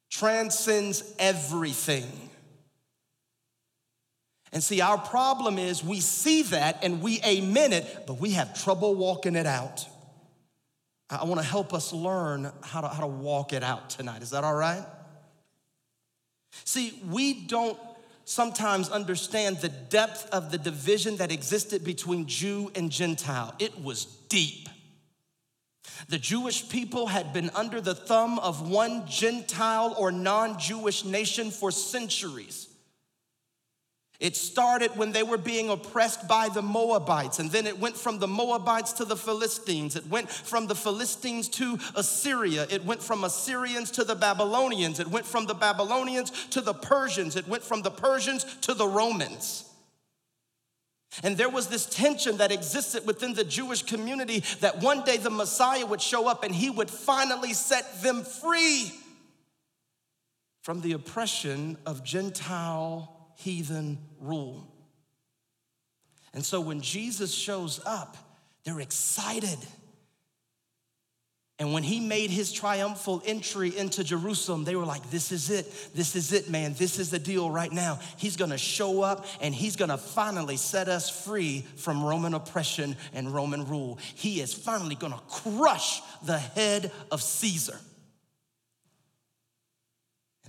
Transcends 0.09 1.15
everything. 1.19 2.31
And 4.51 4.63
see, 4.65 4.81
our 4.81 4.97
problem 4.97 5.59
is 5.59 5.85
we 5.85 6.01
see 6.01 6.41
that 6.45 6.79
and 6.83 7.03
we 7.03 7.21
amen 7.21 7.75
it, 7.75 8.05
but 8.07 8.19
we 8.19 8.31
have 8.31 8.59
trouble 8.65 8.95
walking 8.95 9.37
it 9.37 9.45
out. 9.45 9.87
I 11.11 11.25
want 11.25 11.43
to 11.43 11.47
help 11.47 11.75
us 11.75 11.93
learn 11.93 12.51
how 12.63 12.81
to, 12.81 12.89
how 12.89 13.03
to 13.03 13.07
walk 13.07 13.53
it 13.53 13.63
out 13.63 13.91
tonight. 13.91 14.23
Is 14.23 14.31
that 14.31 14.45
all 14.45 14.55
right? 14.55 14.87
See, 16.65 17.01
we 17.11 17.47
don't 17.47 17.79
sometimes 18.25 18.89
understand 18.89 19.59
the 19.59 19.69
depth 19.69 20.29
of 20.31 20.51
the 20.51 20.59
division 20.59 21.17
that 21.17 21.33
existed 21.33 21.85
between 21.85 22.27
Jew 22.27 22.71
and 22.75 22.91
Gentile. 22.91 23.55
It 23.59 23.83
was 23.83 24.05
deep. 24.29 24.69
The 26.09 26.19
Jewish 26.19 26.69
people 26.69 27.07
had 27.09 27.33
been 27.33 27.51
under 27.55 27.81
the 27.81 27.95
thumb 27.95 28.39
of 28.39 28.69
one 28.69 29.07
Gentile 29.07 29.95
or 29.99 30.11
non 30.11 30.59
Jewish 30.59 31.05
nation 31.05 31.51
for 31.51 31.71
centuries. 31.71 32.69
It 34.21 34.37
started 34.37 34.97
when 34.97 35.11
they 35.11 35.25
were 35.25 35.39
being 35.39 35.69
oppressed 35.69 36.29
by 36.29 36.49
the 36.49 36.63
Moabites, 36.63 37.41
and 37.41 37.51
then 37.51 37.67
it 37.67 37.81
went 37.81 37.97
from 37.97 38.21
the 38.21 38.29
Moabites 38.29 38.93
to 38.95 39.05
the 39.05 39.17
Philistines. 39.17 39.97
It 39.97 40.07
went 40.09 40.31
from 40.31 40.69
the 40.69 40.77
Philistines 40.77 41.49
to 41.51 41.77
Assyria. 41.97 42.67
It 42.71 42.85
went 42.85 43.03
from 43.03 43.25
Assyrians 43.25 43.91
to 43.93 44.05
the 44.05 44.15
Babylonians. 44.15 45.01
It 45.01 45.09
went 45.09 45.27
from 45.27 45.47
the 45.47 45.55
Babylonians 45.55 46.31
to 46.51 46.61
the 46.61 46.75
Persians. 46.75 47.35
It 47.35 47.49
went 47.49 47.65
from 47.65 47.83
the 47.83 47.91
Persians 47.91 48.45
to 48.61 48.75
the 48.75 48.87
Romans. 48.87 49.65
And 51.23 51.37
there 51.37 51.51
was 51.51 51.67
this 51.67 51.85
tension 51.87 52.39
that 52.39 52.53
existed 52.53 53.07
within 53.07 53.35
the 53.35 53.45
Jewish 53.45 53.83
community 53.83 54.45
that 54.61 54.81
one 54.81 55.03
day 55.03 55.19
the 55.19 55.31
Messiah 55.31 55.85
would 55.85 56.01
show 56.01 56.27
up 56.27 56.43
and 56.43 56.55
he 56.55 56.71
would 56.71 56.89
finally 56.89 57.53
set 57.53 58.03
them 58.03 58.23
free 58.23 58.93
from 60.63 60.81
the 60.81 60.93
oppression 60.93 61.77
of 61.85 62.03
Gentile 62.03 63.12
heathen 63.43 63.99
rule. 64.21 64.67
And 66.35 66.45
so 66.45 66.61
when 66.61 66.81
Jesus 66.81 67.33
shows 67.33 67.81
up, 67.85 68.17
they're 68.65 68.81
excited. 68.81 69.59
And 71.59 71.73
when 71.73 71.83
he 71.83 72.01
made 72.01 72.31
his 72.31 72.53
triumphal 72.53 73.23
entry 73.25 73.77
into 73.77 74.03
Jerusalem, 74.03 74.65
they 74.65 74.75
were 74.75 74.87
like, 74.87 75.11
This 75.11 75.31
is 75.31 75.51
it. 75.51 75.73
This 75.95 76.17
is 76.17 76.33
it, 76.33 76.51
man. 76.51 76.75
This 76.77 76.99
is 76.99 77.11
the 77.11 77.19
deal 77.19 77.51
right 77.51 77.71
now. 77.71 78.01
He's 78.17 78.37
gonna 78.37 78.59
show 78.59 79.03
up 79.03 79.27
and 79.41 79.55
he's 79.55 79.77
gonna 79.77 79.99
finally 79.99 80.57
set 80.57 80.89
us 80.89 81.09
free 81.09 81.65
from 81.77 82.03
Roman 82.03 82.35
oppression 82.35 82.97
and 83.13 83.33
Roman 83.33 83.69
rule. 83.69 83.99
He 84.15 84.41
is 84.41 84.53
finally 84.53 84.95
gonna 84.97 85.21
crush 85.29 86.01
the 86.25 86.39
head 86.39 86.91
of 87.13 87.23
Caesar. 87.23 87.79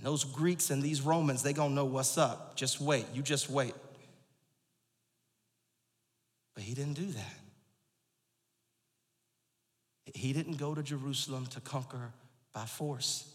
And 0.04 0.12
those 0.12 0.24
Greeks 0.24 0.68
and 0.68 0.82
these 0.82 1.00
Romans, 1.00 1.42
they 1.42 1.54
gonna 1.54 1.72
know 1.72 1.86
what's 1.86 2.18
up. 2.18 2.56
Just 2.56 2.78
wait. 2.78 3.06
You 3.14 3.22
just 3.22 3.48
wait. 3.48 3.72
But 6.52 6.62
he 6.62 6.74
didn't 6.74 6.92
do 6.92 7.06
that. 7.06 7.34
He 10.14 10.34
didn't 10.34 10.58
go 10.58 10.74
to 10.74 10.82
Jerusalem 10.82 11.46
to 11.46 11.60
conquer 11.62 12.12
by 12.52 12.66
force. 12.66 13.26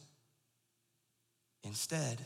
Instead, 1.64 2.24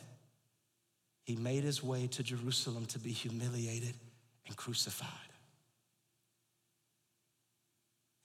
he 1.23 1.37
made 1.37 1.63
his 1.63 1.81
way 1.81 2.07
to 2.07 2.21
Jerusalem 2.21 2.85
to 2.87 2.99
be 2.99 3.13
humiliated 3.13 3.95
and 4.45 4.57
crucified. 4.57 5.07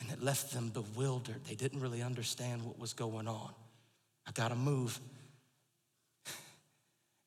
And 0.00 0.10
it 0.10 0.20
left 0.20 0.52
them 0.52 0.70
bewildered. 0.70 1.44
They 1.44 1.54
didn't 1.54 1.78
really 1.78 2.02
understand 2.02 2.64
what 2.64 2.76
was 2.76 2.92
going 2.92 3.28
on. 3.28 3.52
I 4.26 4.32
gotta 4.32 4.56
move. 4.56 4.98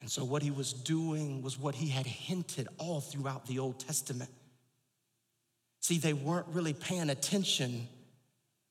And 0.01 0.09
so, 0.09 0.25
what 0.25 0.41
he 0.41 0.51
was 0.51 0.73
doing 0.73 1.43
was 1.43 1.59
what 1.59 1.75
he 1.75 1.87
had 1.87 2.05
hinted 2.05 2.67
all 2.77 3.01
throughout 3.01 3.45
the 3.45 3.59
Old 3.59 3.79
Testament. 3.79 4.31
See, 5.79 5.99
they 5.99 6.13
weren't 6.13 6.47
really 6.47 6.73
paying 6.73 7.09
attention 7.09 7.87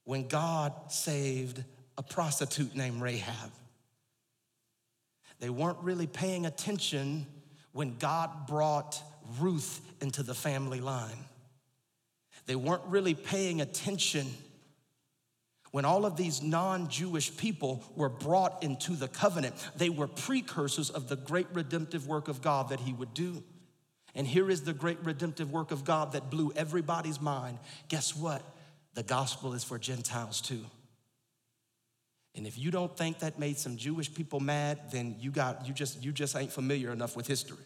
when 0.05 0.27
God 0.27 0.73
saved 0.89 1.63
a 1.97 2.03
prostitute 2.03 2.75
named 2.75 3.01
Rahab. 3.01 3.51
They 5.39 5.51
weren't 5.51 5.79
really 5.83 6.07
paying 6.07 6.47
attention 6.47 7.27
when 7.73 7.97
God 7.99 8.47
brought 8.47 9.01
Ruth 9.39 9.81
into 10.01 10.23
the 10.23 10.35
family 10.35 10.81
line. 10.81 11.25
They 12.47 12.57
weren't 12.57 12.85
really 12.87 13.15
paying 13.15 13.61
attention 13.61 14.27
when 15.71 15.85
all 15.85 16.05
of 16.05 16.17
these 16.17 16.43
non 16.43 16.89
Jewish 16.89 17.37
people 17.37 17.85
were 17.95 18.09
brought 18.09 18.63
into 18.63 18.93
the 18.93 19.09
covenant, 19.09 19.55
they 19.77 19.89
were 19.89 20.09
precursors 20.09 20.91
of 20.91 21.09
the 21.09 21.17
great 21.17 21.47
redemptive 21.53 22.07
work 22.07 22.29
of 22.29 22.43
God 22.43 22.71
that 22.71 22.81
He 22.81 22.93
would 22.93 23.15
do. 23.15 23.43
And 24.15 24.27
here 24.27 24.51
is 24.51 24.63
the 24.63 24.73
great 24.73 24.99
redemptive 25.05 25.53
work 25.53 25.71
of 25.71 25.85
God 25.85 26.13
that 26.13 26.31
blew 26.31 26.53
everybody's 26.57 27.21
mind. 27.21 27.59
Guess 27.89 28.17
what? 28.17 28.43
The 28.95 29.05
gospel 29.05 29.55
is 29.55 29.63
for 29.63 29.79
Gentiles 29.79 30.41
too. 30.41 30.65
And 32.35 32.47
if 32.47 32.59
you 32.59 32.71
don't 32.71 32.97
think 32.97 33.21
that 33.21 33.39
made 33.39 33.59
some 33.59 33.77
Jewish 33.77 34.13
people 34.13 34.41
mad, 34.41 34.91
then 34.91 35.17
you 35.21 35.31
got 35.31 35.67
you 35.67 35.75
just 35.75 36.03
you 36.03 36.11
just 36.11 36.35
ain't 36.37 36.53
familiar 36.53 36.93
enough 36.93 37.17
with 37.17 37.27
history. 37.27 37.65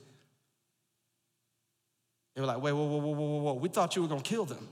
They 2.34 2.40
were 2.40 2.46
like, 2.46 2.61
wait, 2.61 2.73
whoa, 2.73 2.84
whoa, 2.84 2.99
whoa, 2.99 3.12
whoa, 3.12 3.42
whoa. 3.42 3.54
We 3.54 3.68
thought 3.68 3.96
you 3.96 4.02
were 4.02 4.16
to 4.16 4.23
kill 4.23 4.44
them. 4.44 4.68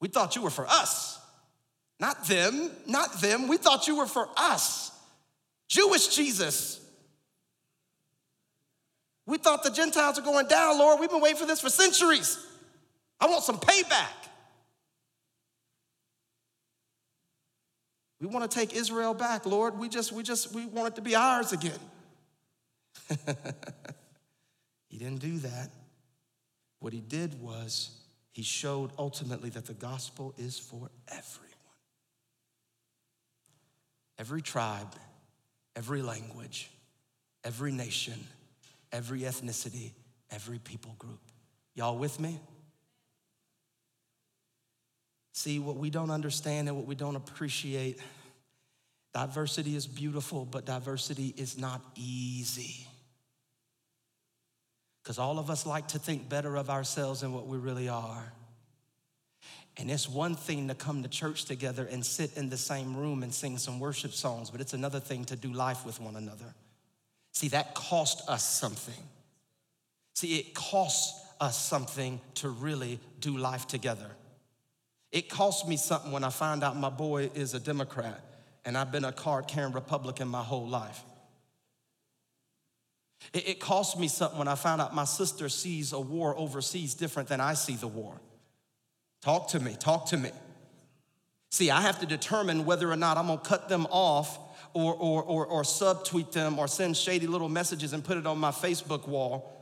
We 0.00 0.08
thought 0.08 0.36
you 0.36 0.42
were 0.42 0.50
for 0.50 0.66
us. 0.66 1.18
Not 2.02 2.24
them, 2.24 2.68
not 2.84 3.20
them. 3.20 3.46
We 3.46 3.56
thought 3.58 3.86
you 3.86 3.96
were 3.96 4.06
for 4.06 4.28
us. 4.36 4.90
Jewish 5.68 6.08
Jesus. 6.08 6.80
We 9.24 9.38
thought 9.38 9.62
the 9.62 9.70
Gentiles 9.70 10.18
are 10.18 10.22
going 10.22 10.48
down, 10.48 10.80
Lord. 10.80 10.98
We've 10.98 11.08
been 11.08 11.20
waiting 11.20 11.38
for 11.38 11.46
this 11.46 11.60
for 11.60 11.70
centuries. 11.70 12.44
I 13.20 13.26
want 13.26 13.44
some 13.44 13.56
payback. 13.56 14.08
We 18.20 18.26
want 18.26 18.50
to 18.50 18.58
take 18.58 18.74
Israel 18.74 19.14
back, 19.14 19.46
Lord. 19.46 19.78
We 19.78 19.88
just, 19.88 20.10
we 20.10 20.24
just, 20.24 20.52
we 20.52 20.66
want 20.66 20.88
it 20.88 20.96
to 20.96 21.02
be 21.02 21.14
ours 21.14 21.52
again. 21.52 21.78
he 24.88 24.98
didn't 24.98 25.20
do 25.20 25.38
that. 25.38 25.70
What 26.80 26.92
he 26.92 27.00
did 27.00 27.40
was 27.40 27.96
he 28.32 28.42
showed 28.42 28.90
ultimately 28.98 29.50
that 29.50 29.66
the 29.66 29.74
gospel 29.74 30.34
is 30.36 30.58
for 30.58 30.90
everyone. 31.06 31.51
Every 34.22 34.40
tribe, 34.40 34.94
every 35.74 36.00
language, 36.00 36.70
every 37.42 37.72
nation, 37.72 38.14
every 38.92 39.22
ethnicity, 39.22 39.90
every 40.30 40.60
people 40.60 40.94
group. 40.96 41.18
Y'all 41.74 41.98
with 41.98 42.20
me? 42.20 42.38
See, 45.32 45.58
what 45.58 45.74
we 45.74 45.90
don't 45.90 46.12
understand 46.12 46.68
and 46.68 46.76
what 46.76 46.86
we 46.86 46.94
don't 46.94 47.16
appreciate, 47.16 47.98
diversity 49.12 49.74
is 49.74 49.88
beautiful, 49.88 50.44
but 50.44 50.64
diversity 50.64 51.34
is 51.36 51.58
not 51.58 51.82
easy. 51.96 52.86
Because 55.02 55.18
all 55.18 55.40
of 55.40 55.50
us 55.50 55.66
like 55.66 55.88
to 55.88 55.98
think 55.98 56.28
better 56.28 56.54
of 56.54 56.70
ourselves 56.70 57.22
than 57.22 57.32
what 57.32 57.48
we 57.48 57.58
really 57.58 57.88
are. 57.88 58.32
And 59.78 59.90
it's 59.90 60.08
one 60.08 60.34
thing 60.34 60.68
to 60.68 60.74
come 60.74 61.02
to 61.02 61.08
church 61.08 61.46
together 61.46 61.88
and 61.90 62.04
sit 62.04 62.36
in 62.36 62.50
the 62.50 62.58
same 62.58 62.96
room 62.96 63.22
and 63.22 63.32
sing 63.32 63.56
some 63.56 63.80
worship 63.80 64.12
songs, 64.12 64.50
but 64.50 64.60
it's 64.60 64.74
another 64.74 65.00
thing 65.00 65.24
to 65.26 65.36
do 65.36 65.52
life 65.52 65.86
with 65.86 66.00
one 66.00 66.16
another. 66.16 66.54
See, 67.32 67.48
that 67.48 67.74
cost 67.74 68.28
us 68.28 68.44
something. 68.44 69.02
See, 70.14 70.38
it 70.38 70.54
costs 70.54 71.26
us 71.40 71.58
something 71.58 72.20
to 72.34 72.50
really 72.50 73.00
do 73.20 73.38
life 73.38 73.66
together. 73.66 74.10
It 75.10 75.28
cost 75.28 75.66
me 75.66 75.76
something 75.76 76.12
when 76.12 76.24
I 76.24 76.30
found 76.30 76.62
out 76.62 76.76
my 76.76 76.90
boy 76.90 77.30
is 77.34 77.54
a 77.54 77.60
Democrat 77.60 78.20
and 78.64 78.76
I've 78.76 78.92
been 78.92 79.04
a 79.04 79.12
card 79.12 79.48
carrying 79.48 79.72
Republican 79.72 80.28
my 80.28 80.42
whole 80.42 80.68
life. 80.68 81.02
It, 83.32 83.48
it 83.48 83.60
cost 83.60 83.98
me 83.98 84.08
something 84.08 84.38
when 84.38 84.48
I 84.48 84.54
found 84.54 84.80
out 84.80 84.94
my 84.94 85.04
sister 85.04 85.48
sees 85.48 85.92
a 85.92 86.00
war 86.00 86.36
overseas 86.36 86.94
different 86.94 87.28
than 87.28 87.40
I 87.40 87.54
see 87.54 87.74
the 87.74 87.88
war. 87.88 88.20
Talk 89.22 89.48
to 89.48 89.60
me, 89.60 89.76
talk 89.78 90.06
to 90.06 90.16
me. 90.16 90.30
See, 91.50 91.70
I 91.70 91.80
have 91.80 92.00
to 92.00 92.06
determine 92.06 92.64
whether 92.64 92.90
or 92.90 92.96
not 92.96 93.16
I'm 93.16 93.28
gonna 93.28 93.40
cut 93.40 93.68
them 93.68 93.86
off 93.90 94.38
or, 94.74 94.94
or, 94.94 95.22
or, 95.22 95.46
or 95.46 95.62
subtweet 95.62 96.32
them 96.32 96.58
or 96.58 96.66
send 96.66 96.96
shady 96.96 97.26
little 97.26 97.48
messages 97.48 97.92
and 97.92 98.04
put 98.04 98.16
it 98.16 98.26
on 98.26 98.38
my 98.38 98.50
Facebook 98.50 99.06
wall. 99.06 99.58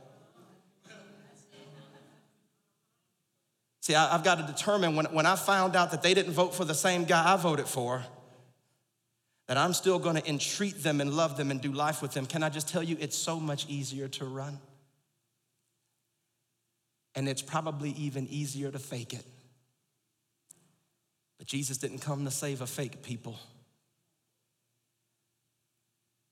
See, 3.81 3.95
I, 3.95 4.11
have 4.11 4.23
got 4.23 4.35
to 4.35 4.43
determine 4.43 4.95
when, 4.95 5.05
when 5.07 5.25
I 5.25 5.35
found 5.35 5.75
out 5.75 5.91
that 5.91 6.03
they 6.03 6.13
didn't 6.13 6.33
vote 6.33 6.53
for 6.53 6.65
the 6.65 6.75
same 6.75 7.03
guy 7.03 7.33
I 7.33 7.35
voted 7.35 7.67
for, 7.67 8.03
that 9.47 9.57
I'm 9.57 9.73
still 9.73 9.97
going 9.97 10.15
to 10.15 10.29
entreat 10.29 10.83
them 10.83 11.01
and 11.01 11.11
love 11.11 11.35
them 11.35 11.49
and 11.49 11.59
do 11.59 11.71
life 11.71 11.99
with 12.01 12.11
them. 12.11 12.27
Can 12.27 12.43
I 12.43 12.49
just 12.49 12.69
tell 12.69 12.83
you, 12.83 12.95
it's 12.99 13.17
so 13.17 13.39
much 13.39 13.67
easier 13.67 14.07
to 14.09 14.25
run? 14.25 14.59
And 17.15 17.27
it's 17.27 17.41
probably 17.41 17.89
even 17.91 18.27
easier 18.29 18.69
to 18.69 18.79
fake 18.79 19.13
it. 19.13 19.25
But 21.41 21.47
Jesus 21.47 21.79
didn't 21.79 22.01
come 22.01 22.23
to 22.25 22.29
save 22.29 22.61
a 22.61 22.67
fake 22.67 23.01
people. 23.01 23.39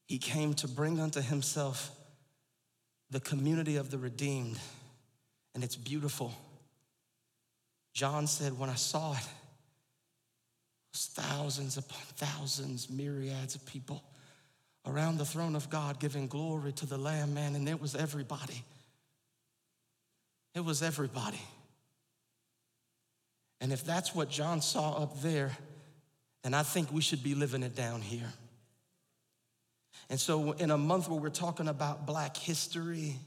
He 0.06 0.20
came 0.20 0.54
to 0.54 0.68
bring 0.68 1.00
unto 1.00 1.20
himself 1.20 1.89
the 3.10 3.20
community 3.20 3.78
of 3.78 3.89
the 3.89 3.98
redeemed, 3.98 4.60
and 5.56 5.63
it's 5.63 5.75
beautiful. 5.75 6.32
John 7.92 8.28
said, 8.28 8.60
When 8.60 8.70
I 8.70 8.75
saw 8.75 9.13
it, 9.13 9.18
it 9.18 10.94
was 10.94 11.08
thousands 11.08 11.78
upon 11.78 12.04
thousands, 12.15 12.88
myriads 12.88 13.56
of 13.56 13.65
people 13.65 14.04
around 14.86 15.17
the 15.17 15.26
throne 15.26 15.56
of 15.56 15.72
God 15.72 16.00
giving 16.00 16.28
glory 16.28 16.72
to 16.74 16.86
the 16.86 17.00
Lamb, 17.00 17.34
man, 17.34 17.56
and 17.56 17.67
it 17.67 17.82
was 17.82 17.95
everybody. 17.95 18.63
It 20.54 20.63
was 20.63 20.84
everybody. 20.84 21.41
And 23.62 23.74
if 23.74 23.84
that's 23.84 24.15
what 24.15 24.30
John 24.30 24.62
saw 24.62 25.04
up 25.04 25.22
there, 25.22 25.58
then 26.43 26.54
I 26.54 26.63
think 26.63 26.91
we 26.91 27.02
should 27.02 27.24
be 27.24 27.36
living 27.36 27.63
it 27.63 27.76
down 27.76 28.02
here. 28.02 28.32
And 30.10 30.19
so, 30.19 30.54
in 30.54 30.72
a 30.72 30.78
month 30.78 31.10
where 31.10 31.19
we're 31.19 31.30
talking 31.30 31.67
about 31.67 32.06
black 32.06 32.36
history, 32.38 33.17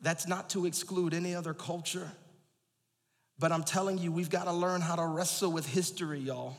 that's 0.00 0.26
not 0.26 0.50
to 0.50 0.66
exclude 0.66 1.14
any 1.14 1.34
other 1.34 1.54
culture. 1.54 2.10
But 3.38 3.52
I'm 3.52 3.62
telling 3.62 3.98
you, 3.98 4.10
we've 4.10 4.30
got 4.30 4.44
to 4.44 4.52
learn 4.52 4.80
how 4.80 4.96
to 4.96 5.04
wrestle 5.04 5.52
with 5.52 5.66
history, 5.66 6.18
y'all. 6.18 6.56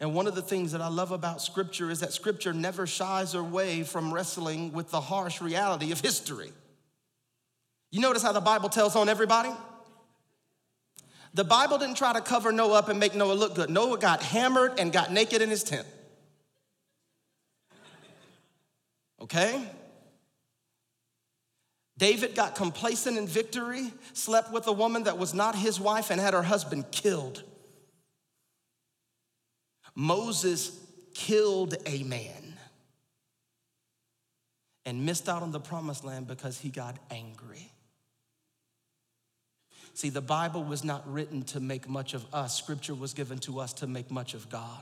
And 0.00 0.14
one 0.14 0.26
of 0.26 0.34
the 0.34 0.42
things 0.42 0.72
that 0.72 0.80
I 0.80 0.88
love 0.88 1.12
about 1.12 1.42
Scripture 1.42 1.90
is 1.90 2.00
that 2.00 2.12
Scripture 2.12 2.52
never 2.52 2.86
shies 2.86 3.34
away 3.34 3.82
from 3.82 4.12
wrestling 4.12 4.72
with 4.72 4.90
the 4.90 5.00
harsh 5.00 5.40
reality 5.40 5.92
of 5.92 6.00
history. 6.00 6.52
You 7.90 8.00
notice 8.00 8.22
how 8.22 8.32
the 8.32 8.40
Bible 8.40 8.68
tells 8.68 8.96
on 8.96 9.08
everybody? 9.08 9.50
The 11.38 11.44
Bible 11.44 11.78
didn't 11.78 11.96
try 11.96 12.12
to 12.12 12.20
cover 12.20 12.50
Noah 12.50 12.80
up 12.80 12.88
and 12.88 12.98
make 12.98 13.14
Noah 13.14 13.34
look 13.34 13.54
good. 13.54 13.70
Noah 13.70 13.96
got 13.96 14.24
hammered 14.24 14.80
and 14.80 14.92
got 14.92 15.12
naked 15.12 15.40
in 15.40 15.48
his 15.48 15.62
tent. 15.62 15.86
Okay? 19.22 19.64
David 21.96 22.34
got 22.34 22.56
complacent 22.56 23.16
in 23.16 23.28
victory, 23.28 23.92
slept 24.14 24.50
with 24.52 24.66
a 24.66 24.72
woman 24.72 25.04
that 25.04 25.16
was 25.16 25.32
not 25.32 25.54
his 25.54 25.78
wife, 25.78 26.10
and 26.10 26.20
had 26.20 26.34
her 26.34 26.42
husband 26.42 26.90
killed. 26.90 27.44
Moses 29.94 30.76
killed 31.14 31.76
a 31.86 32.02
man 32.02 32.58
and 34.84 35.06
missed 35.06 35.28
out 35.28 35.42
on 35.44 35.52
the 35.52 35.60
promised 35.60 36.02
land 36.02 36.26
because 36.26 36.58
he 36.58 36.68
got 36.68 36.96
angry. 37.12 37.70
See, 39.98 40.10
the 40.10 40.20
Bible 40.20 40.62
was 40.62 40.84
not 40.84 41.12
written 41.12 41.42
to 41.46 41.58
make 41.58 41.88
much 41.88 42.14
of 42.14 42.24
us, 42.32 42.56
Scripture 42.56 42.94
was 42.94 43.14
given 43.14 43.38
to 43.38 43.58
us 43.58 43.72
to 43.72 43.88
make 43.88 44.12
much 44.12 44.32
of 44.32 44.48
God. 44.48 44.80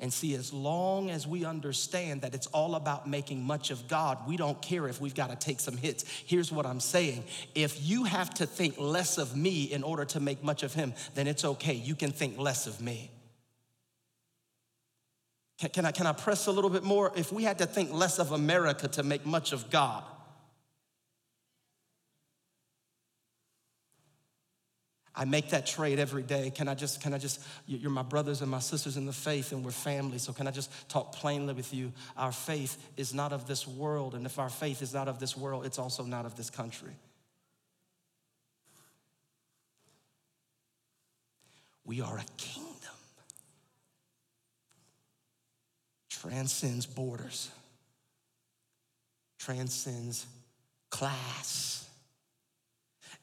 And 0.00 0.12
see, 0.12 0.34
as 0.34 0.52
long 0.52 1.08
as 1.08 1.24
we 1.24 1.44
understand 1.44 2.22
that 2.22 2.34
it's 2.34 2.48
all 2.48 2.74
about 2.74 3.08
making 3.08 3.44
much 3.44 3.70
of 3.70 3.86
God, 3.86 4.26
we 4.26 4.36
don't 4.36 4.60
care 4.60 4.88
if 4.88 5.00
we've 5.00 5.14
got 5.14 5.30
to 5.30 5.36
take 5.36 5.60
some 5.60 5.76
hits. 5.76 6.04
Here's 6.26 6.50
what 6.50 6.66
I'm 6.66 6.80
saying 6.80 7.22
if 7.54 7.80
you 7.80 8.02
have 8.02 8.30
to 8.34 8.44
think 8.44 8.74
less 8.76 9.18
of 9.18 9.36
me 9.36 9.62
in 9.62 9.84
order 9.84 10.04
to 10.06 10.18
make 10.18 10.42
much 10.42 10.64
of 10.64 10.74
Him, 10.74 10.92
then 11.14 11.28
it's 11.28 11.44
okay. 11.44 11.74
You 11.74 11.94
can 11.94 12.10
think 12.10 12.40
less 12.40 12.66
of 12.66 12.80
me. 12.80 13.12
Can, 15.60 15.70
can 15.70 15.86
I, 15.86 15.92
can 15.92 16.08
I 16.08 16.12
press 16.12 16.48
a 16.48 16.50
little 16.50 16.70
bit 16.70 16.82
more? 16.82 17.12
If 17.14 17.32
we 17.32 17.44
had 17.44 17.58
to 17.58 17.66
think 17.66 17.92
less 17.92 18.18
of 18.18 18.32
America 18.32 18.88
to 18.88 19.04
make 19.04 19.24
much 19.24 19.52
of 19.52 19.70
God, 19.70 20.02
I 25.16 25.24
make 25.24 25.50
that 25.50 25.66
trade 25.66 25.98
every 25.98 26.22
day. 26.22 26.50
Can 26.54 26.68
I 26.68 26.74
just, 26.74 27.00
can 27.00 27.14
I 27.14 27.18
just, 27.18 27.40
you're 27.66 27.90
my 27.90 28.02
brothers 28.02 28.42
and 28.42 28.50
my 28.50 28.58
sisters 28.58 28.98
in 28.98 29.06
the 29.06 29.12
faith 29.12 29.52
and 29.52 29.64
we're 29.64 29.70
family. 29.70 30.18
So 30.18 30.34
can 30.34 30.46
I 30.46 30.50
just 30.50 30.70
talk 30.90 31.12
plainly 31.12 31.54
with 31.54 31.72
you? 31.72 31.92
Our 32.18 32.32
faith 32.32 32.76
is 32.98 33.14
not 33.14 33.32
of 33.32 33.46
this 33.46 33.66
world. 33.66 34.14
And 34.14 34.26
if 34.26 34.38
our 34.38 34.50
faith 34.50 34.82
is 34.82 34.92
not 34.92 35.08
of 35.08 35.18
this 35.18 35.34
world, 35.34 35.64
it's 35.64 35.78
also 35.78 36.04
not 36.04 36.26
of 36.26 36.36
this 36.36 36.50
country. 36.50 36.92
We 41.86 42.02
are 42.02 42.18
a 42.18 42.24
kingdom. 42.36 42.72
Transcends 46.10 46.84
borders, 46.84 47.50
transcends 49.38 50.26
class 50.90 51.85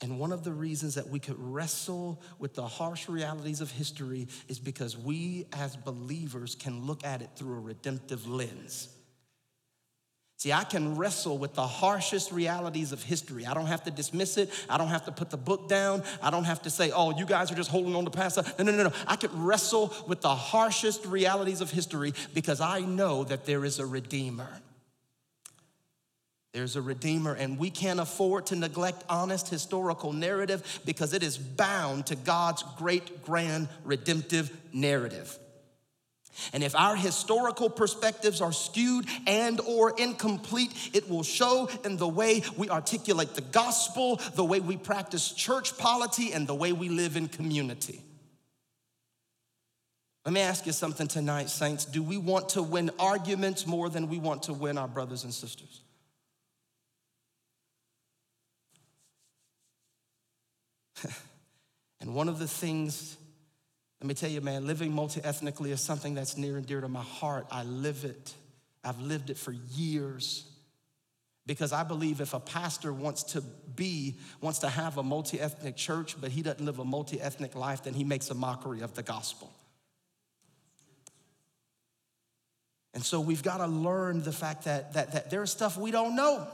and 0.04 0.20
one 0.20 0.34
of 0.34 0.44
the 0.44 0.52
reasons 0.52 0.96
that 0.96 1.08
we 1.08 1.18
could 1.18 1.40
wrestle 1.40 2.22
with 2.38 2.56
the 2.56 2.68
harsh 2.68 3.08
realities 3.08 3.62
of 3.62 3.72
history 3.72 4.28
is 4.50 4.60
because 4.60 4.98
we 4.98 5.46
as 5.54 5.78
believers 5.78 6.56
can 6.56 6.86
look 6.86 7.06
at 7.06 7.22
it 7.22 7.30
through 7.38 7.56
a 7.56 7.60
redemptive 7.62 8.28
lens. 8.28 8.90
See, 10.36 10.52
I 10.52 10.66
can 10.66 10.98
wrestle 10.98 11.38
with 11.38 11.54
the 11.54 11.66
harshest 11.66 12.34
realities 12.34 12.92
of 12.92 13.02
history. 13.02 13.46
I 13.46 13.54
don't 13.54 13.68
have 13.68 13.86
to 13.86 13.92
dismiss 13.92 14.36
it. 14.36 14.50
I 14.70 14.78
don't 14.78 14.90
have 14.90 15.06
to 15.06 15.14
put 15.14 15.30
the 15.30 15.38
book 15.38 15.70
down. 15.70 16.04
I 16.22 16.32
don't 16.32 16.44
have 16.44 16.62
to 16.64 16.70
say, 16.70 16.92
oh, 16.92 17.18
you 17.18 17.26
guys 17.26 17.50
are 17.50 17.56
just 17.56 17.70
holding 17.70 17.96
on 17.96 18.04
to 18.04 18.12
past. 18.12 18.38
No, 18.60 18.66
no, 18.66 18.74
no, 18.74 18.84
no. 18.84 18.94
I 19.08 19.16
can 19.16 19.32
wrestle 19.42 19.94
with 20.06 20.20
the 20.20 20.36
harshest 20.36 21.06
realities 21.06 21.62
of 21.62 21.72
history 21.72 22.14
because 22.34 22.60
I 22.60 22.82
know 22.82 23.24
that 23.24 23.46
there 23.46 23.64
is 23.64 23.80
a 23.80 23.86
redeemer. 23.86 24.50
There's 26.54 26.76
a 26.76 26.82
Redeemer, 26.84 27.34
and 27.34 27.58
we 27.58 27.72
can't 27.72 28.00
afford 28.00 28.46
to 28.48 28.56
neglect 28.56 29.04
honest 29.10 29.50
historical 29.50 30.14
narrative 30.14 30.82
because 30.86 31.14
it 31.14 31.24
is 31.24 31.36
bound 31.36 32.06
to 32.08 32.16
God's 32.16 32.64
great, 32.78 33.24
grand, 33.24 33.70
redemptive 33.84 34.56
narrative. 34.72 35.40
And 36.52 36.64
if 36.64 36.76
our 36.76 36.96
historical 36.96 37.70
perspectives 37.70 38.40
are 38.40 38.52
skewed 38.52 39.06
and 39.26 39.60
or 39.62 39.94
incomplete, 39.98 40.92
it 40.94 41.10
will 41.10 41.24
show 41.24 41.70
in 41.84 41.98
the 41.98 42.08
way 42.08 42.44
we 42.56 42.70
articulate 42.70 43.34
the 43.34 43.42
gospel, 43.42 44.22
the 44.36 44.46
way 44.46 44.60
we 44.60 44.78
practice 44.78 45.32
church 45.32 45.76
polity, 45.78 46.34
and 46.34 46.48
the 46.48 46.56
way 46.56 46.72
we 46.72 46.90
live 46.90 47.18
in 47.18 47.28
community. 47.30 48.02
Let 50.24 50.34
me 50.34 50.42
ask 50.42 50.66
you 50.66 50.72
something 50.72 51.08
tonight, 51.08 51.50
saints. 51.50 51.84
Do 51.86 52.02
we 52.02 52.18
want 52.18 52.50
to 52.50 52.64
win 52.64 52.92
arguments 52.98 53.66
more 53.68 53.90
than 53.90 54.08
we 54.08 54.20
want 54.20 54.44
to 54.44 54.54
win 54.54 54.78
our 54.78 54.88
brothers 54.88 55.24
and 55.24 55.34
sisters? 55.34 55.82
and 62.02 62.14
one 62.14 62.30
of 62.30 62.40
the 62.40 62.48
things, 62.48 63.18
let 64.02 64.08
me 64.08 64.14
tell 64.14 64.30
you, 64.30 64.42
man, 64.42 64.68
living 64.68 64.94
multi 64.94 65.22
ethnically 65.24 65.72
is 65.72 65.82
something 65.82 66.14
that's 66.14 66.38
near 66.38 66.58
and 66.58 66.66
dear 66.66 66.82
to 66.82 66.88
my 66.88 67.02
heart. 67.02 67.48
I 67.52 67.64
live 67.64 68.06
it, 68.06 68.34
I've 68.84 69.00
lived 69.00 69.30
it 69.30 69.38
for 69.38 69.52
years. 69.52 70.46
Because 71.46 71.74
I 71.74 71.84
believe 71.84 72.22
if 72.22 72.34
a 72.34 72.40
pastor 72.40 72.94
wants 72.94 73.24
to 73.34 73.42
be, 73.42 74.16
wants 74.40 74.60
to 74.60 74.70
have 74.70 74.98
a 74.98 75.04
multi 75.04 75.42
ethnic 75.42 75.76
church, 75.76 76.16
but 76.20 76.32
he 76.32 76.42
doesn't 76.42 76.64
live 76.64 76.80
a 76.80 76.86
multi 76.86 77.20
ethnic 77.20 77.54
life, 77.54 77.84
then 77.84 77.94
he 77.94 78.06
makes 78.06 78.30
a 78.30 78.34
mockery 78.34 78.80
of 78.80 78.94
the 78.94 79.04
gospel. 79.04 79.52
And 82.94 83.04
so 83.04 83.20
we've 83.20 83.44
got 83.44 83.58
to 83.58 83.68
learn 83.68 84.22
the 84.22 84.32
fact 84.32 84.66
that, 84.66 84.94
that, 84.94 85.14
that 85.14 85.30
there's 85.30 85.52
stuff 85.52 85.78
we 85.78 85.92
don't 85.92 86.16
know. 86.16 86.48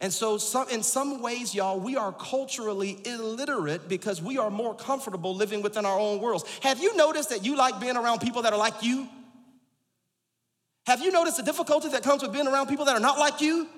And 0.00 0.12
so, 0.12 0.36
some, 0.36 0.68
in 0.68 0.82
some 0.82 1.22
ways, 1.22 1.54
y'all, 1.54 1.80
we 1.80 1.96
are 1.96 2.12
culturally 2.12 2.98
illiterate 3.06 3.88
because 3.88 4.20
we 4.20 4.36
are 4.36 4.50
more 4.50 4.74
comfortable 4.74 5.34
living 5.34 5.62
within 5.62 5.86
our 5.86 5.98
own 5.98 6.20
worlds. 6.20 6.44
Have 6.62 6.80
you 6.80 6.94
noticed 6.96 7.30
that 7.30 7.44
you 7.44 7.56
like 7.56 7.80
being 7.80 7.96
around 7.96 8.20
people 8.20 8.42
that 8.42 8.52
are 8.52 8.58
like 8.58 8.82
you? 8.82 9.08
Have 10.86 11.00
you 11.00 11.10
noticed 11.10 11.38
the 11.38 11.42
difficulty 11.42 11.88
that 11.88 12.02
comes 12.02 12.22
with 12.22 12.32
being 12.32 12.46
around 12.46 12.68
people 12.68 12.84
that 12.84 12.96
are 12.96 13.00
not 13.00 13.18
like 13.18 13.40
you? 13.40 13.68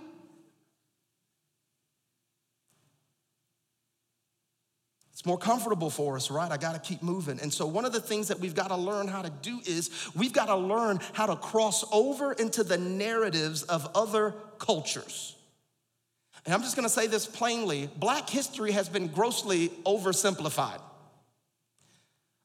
It's 5.13 5.27
more 5.27 5.39
comfortable 5.39 5.91
for 5.91 6.17
us, 6.17 6.31
right? 6.31 6.51
I 6.51 6.57
got 6.57 6.75
to 6.75 6.81
keep 6.81 7.03
moving. 7.03 7.41
And 7.41 7.53
so, 7.53 7.67
one 7.67 7.85
of 7.85 7.93
the 7.93 8.01
things 8.01 8.29
that 8.29 8.41
we've 8.41 8.55
got 8.55 8.69
to 8.69 8.77
learn 8.77 9.09
how 9.09 9.23
to 9.23 9.31
do 9.43 9.61
is 9.67 9.91
we've 10.15 10.33
got 10.33 10.47
to 10.47 10.57
learn 10.57 11.01
how 11.13 11.27
to 11.27 11.37
cross 11.37 11.85
over 11.93 12.33
into 12.33 12.63
the 12.63 12.79
narratives 12.79 13.63
of 13.65 13.89
other 13.95 14.35
cultures. 14.59 15.35
And 16.49 16.55
I'm 16.55 16.63
just 16.63 16.77
gonna 16.77 16.89
say 16.89 17.07
this 17.07 17.27
plainly 17.27 17.91
black 17.97 18.31
history 18.31 18.73
has 18.73 18.89
been 18.89 19.09
grossly 19.09 19.69
oversimplified. 19.85 20.81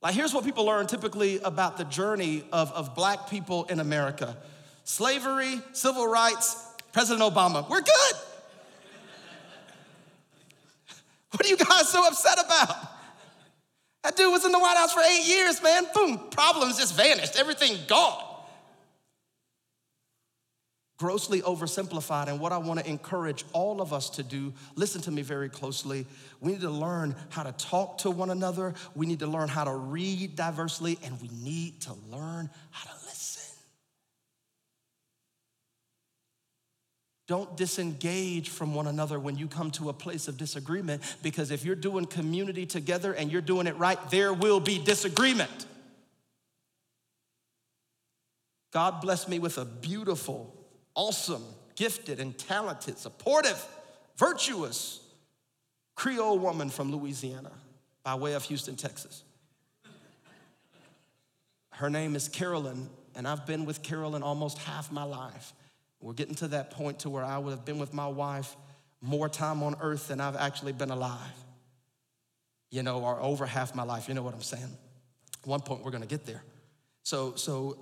Like, 0.01 0.13
here's 0.13 0.33
what 0.33 0.43
people 0.43 0.65
learn 0.65 0.87
typically 0.87 1.39
about 1.39 1.77
the 1.77 1.85
journey 1.85 2.43
of, 2.51 2.69
of 2.73 2.95
black 2.95 3.29
people 3.29 3.63
in 3.63 3.79
America 3.79 4.35
slavery, 4.83 5.61
civil 5.71 6.05
rights, 6.05 6.67
President 6.91 7.23
Obama. 7.23 7.69
We're 7.69 7.79
good. 7.79 8.15
What 11.31 11.45
are 11.45 11.49
you 11.49 11.55
guys 11.55 11.87
so 11.87 12.05
upset 12.05 12.39
about? 12.45 12.75
That 14.03 14.17
dude 14.17 14.33
was 14.33 14.43
in 14.43 14.51
the 14.51 14.59
White 14.59 14.75
House 14.75 14.91
for 14.91 14.99
eight 14.99 15.25
years, 15.25 15.63
man. 15.63 15.85
Boom, 15.95 16.27
problems 16.29 16.77
just 16.77 16.97
vanished, 16.97 17.37
everything 17.37 17.77
gone 17.87 18.32
grossly 21.03 21.41
oversimplified. 21.41 22.29
And 22.29 22.39
what 22.39 22.53
I 22.53 22.57
want 22.57 22.79
to 22.79 22.89
encourage 22.89 23.43
all 23.51 23.81
of 23.81 23.91
us 23.91 24.09
to 24.11 24.23
do, 24.23 24.53
listen 24.75 25.01
to 25.01 25.11
me 25.11 25.21
very 25.21 25.49
closely. 25.49 26.05
We 26.39 26.53
need 26.53 26.61
to 26.61 26.69
learn 26.69 27.13
how 27.27 27.43
to 27.43 27.51
talk 27.51 27.97
to 27.99 28.09
one 28.09 28.29
another, 28.29 28.73
we 28.95 29.05
need 29.05 29.19
to 29.19 29.27
learn 29.27 29.49
how 29.49 29.65
to 29.65 29.75
read 29.75 30.37
diversely, 30.37 30.97
and 31.03 31.21
we 31.21 31.27
need 31.43 31.81
to 31.81 31.93
learn 32.09 32.49
how 32.71 32.89
to 32.89 32.95
listen. 33.05 33.43
Don't 37.27 37.57
disengage 37.57 38.47
from 38.47 38.73
one 38.73 38.87
another 38.87 39.19
when 39.19 39.37
you 39.37 39.49
come 39.49 39.71
to 39.71 39.89
a 39.89 39.93
place 39.93 40.29
of 40.29 40.37
disagreement 40.37 41.01
because 41.21 41.51
if 41.51 41.65
you're 41.65 41.75
doing 41.75 42.05
community 42.05 42.65
together 42.65 43.11
and 43.11 43.29
you're 43.29 43.41
doing 43.41 43.67
it 43.67 43.75
right, 43.75 43.99
there 44.09 44.33
will 44.33 44.61
be 44.61 44.79
disagreement. 44.79 45.65
God 48.71 49.01
blessed 49.01 49.27
me 49.27 49.39
with 49.39 49.57
a 49.57 49.65
beautiful 49.65 50.62
awesome, 50.95 51.43
gifted, 51.75 52.19
and 52.19 52.38
talented, 52.38 52.97
supportive, 52.97 53.63
virtuous 54.17 54.99
Creole 55.95 56.39
woman 56.39 56.69
from 56.69 56.91
Louisiana 56.91 57.51
by 58.03 58.15
way 58.15 58.34
of 58.34 58.43
Houston, 58.45 58.75
Texas. 58.75 59.23
Her 61.71 61.89
name 61.89 62.15
is 62.15 62.27
Carolyn, 62.27 62.89
and 63.15 63.27
I've 63.27 63.45
been 63.45 63.65
with 63.65 63.82
Carolyn 63.82 64.23
almost 64.23 64.58
half 64.60 64.91
my 64.91 65.03
life. 65.03 65.53
We're 66.01 66.13
getting 66.13 66.36
to 66.36 66.47
that 66.49 66.71
point 66.71 66.99
to 66.99 67.10
where 67.10 67.23
I 67.23 67.38
would 67.38 67.51
have 67.51 67.65
been 67.65 67.79
with 67.79 67.93
my 67.93 68.08
wife 68.08 68.56
more 69.01 69.29
time 69.29 69.63
on 69.63 69.75
earth 69.82 70.08
than 70.08 70.19
I've 70.19 70.36
actually 70.36 70.73
been 70.73 70.91
alive. 70.91 71.19
You 72.69 72.84
know, 72.84 73.01
or 73.01 73.19
over 73.21 73.45
half 73.45 73.75
my 73.75 73.84
life. 73.84 74.08
You 74.08 74.15
know 74.15 74.23
what 74.23 74.34
I'm 74.34 74.41
saying? 74.41 74.63
At 75.41 75.47
one 75.47 75.62
point, 75.62 75.84
we're 75.84 75.91
gonna 75.91 76.06
get 76.06 76.25
there. 76.25 76.43
So, 77.03 77.36
so 77.36 77.77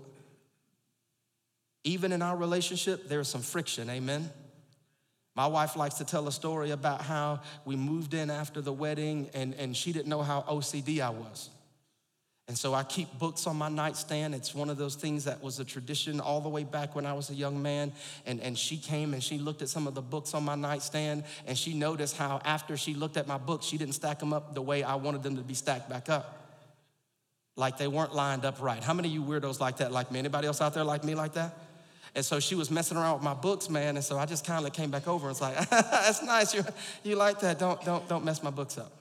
even 1.84 2.12
in 2.12 2.22
our 2.22 2.38
relationship, 2.38 3.08
there's 3.08 3.28
some 3.28 3.42
friction, 3.42 3.90
amen? 3.90 4.30
My 5.36 5.48
wife 5.48 5.76
likes 5.76 5.96
to 5.96 6.04
tell 6.04 6.28
a 6.28 6.32
story 6.32 6.72
about 6.72 7.02
how 7.02 7.40
we 7.66 7.76
moved 7.76 8.14
in 8.14 8.30
after 8.30 8.62
the 8.62 8.74
wedding 8.74 9.30
and, 9.34 9.54
and 9.56 9.76
she 9.76 9.94
didn't 9.94 10.08
know 10.08 10.22
how 10.22 10.42
OCD 10.42 11.00
I 11.00 11.10
was. 11.10 11.50
And 12.48 12.58
so 12.58 12.74
I 12.74 12.84
keep 12.84 13.18
books 13.18 13.48
on 13.48 13.56
my 13.56 13.70
nightstand. 13.70 14.36
It's 14.36 14.54
one 14.54 14.70
of 14.70 14.78
those 14.78 14.96
things 14.96 15.24
that 15.24 15.42
was 15.42 15.62
a 15.62 15.64
tradition 15.64 16.20
all 16.20 16.42
the 16.42 16.50
way 16.50 16.66
back 16.66 16.96
when 16.96 17.06
I 17.06 17.14
was 17.14 17.30
a 17.30 17.34
young 17.34 17.62
man. 17.62 17.94
And, 18.26 18.42
and 18.42 18.58
she 18.58 18.76
came 18.76 19.14
and 19.14 19.24
she 19.24 19.38
looked 19.38 19.62
at 19.62 19.70
some 19.70 19.88
of 19.88 19.94
the 19.94 20.02
books 20.02 20.34
on 20.34 20.44
my 20.44 20.56
nightstand 20.56 21.24
and 21.48 21.58
she 21.58 21.74
noticed 21.74 22.18
how 22.18 22.42
after 22.44 22.76
she 22.76 22.94
looked 22.94 23.16
at 23.16 23.26
my 23.26 23.38
books, 23.38 23.66
she 23.66 23.78
didn't 23.78 23.96
stack 23.96 24.20
them 24.20 24.34
up 24.34 24.54
the 24.54 24.62
way 24.62 24.84
I 24.84 24.96
wanted 24.96 25.24
them 25.24 25.38
to 25.38 25.44
be 25.44 25.54
stacked 25.54 25.90
back 25.90 26.10
up. 26.10 26.42
Like 27.56 27.78
they 27.78 27.88
weren't 27.88 28.14
lined 28.14 28.44
up 28.44 28.62
right. 28.62 28.84
How 28.84 28.94
many 28.94 29.08
of 29.08 29.14
you 29.14 29.24
weirdos 29.24 29.62
like 29.62 29.78
that, 29.78 29.94
like 29.94 30.12
me? 30.12 30.20
Anybody 30.20 30.48
else 30.48 30.60
out 30.60 30.74
there 30.74 30.84
like 30.84 31.06
me 31.06 31.16
like 31.16 31.34
that? 31.34 31.56
And 32.14 32.26
so 32.26 32.40
she 32.40 32.56
was 32.56 32.70
messing 32.70 32.98
around 32.98 33.16
with 33.16 33.24
my 33.24 33.34
books, 33.34 33.70
man. 33.70 33.96
And 33.96 34.04
so 34.04 34.18
I 34.18 34.26
just 34.26 34.46
kind 34.46 34.66
of 34.66 34.74
came 34.74 34.92
back 34.92 35.08
over 35.08 35.28
and 35.28 35.32
was 35.32 35.42
like, 35.42 35.70
that's 35.70 36.22
nice. 36.24 36.54
You, 36.54 36.66
you 37.04 37.16
like 37.16 37.40
that. 37.40 37.58
Don't, 37.58 37.84
don't, 37.86 38.08
don't 38.10 38.26
mess 38.26 38.44
my 38.44 38.50
books 38.50 38.78
up. 38.78 38.92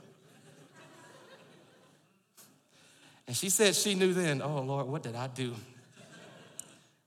And 3.26 3.36
she 3.36 3.48
said 3.48 3.76
she 3.76 3.94
knew 3.94 4.12
then, 4.12 4.42
oh 4.42 4.60
Lord, 4.60 4.86
what 4.86 5.02
did 5.02 5.14
I 5.14 5.28
do? 5.28 5.54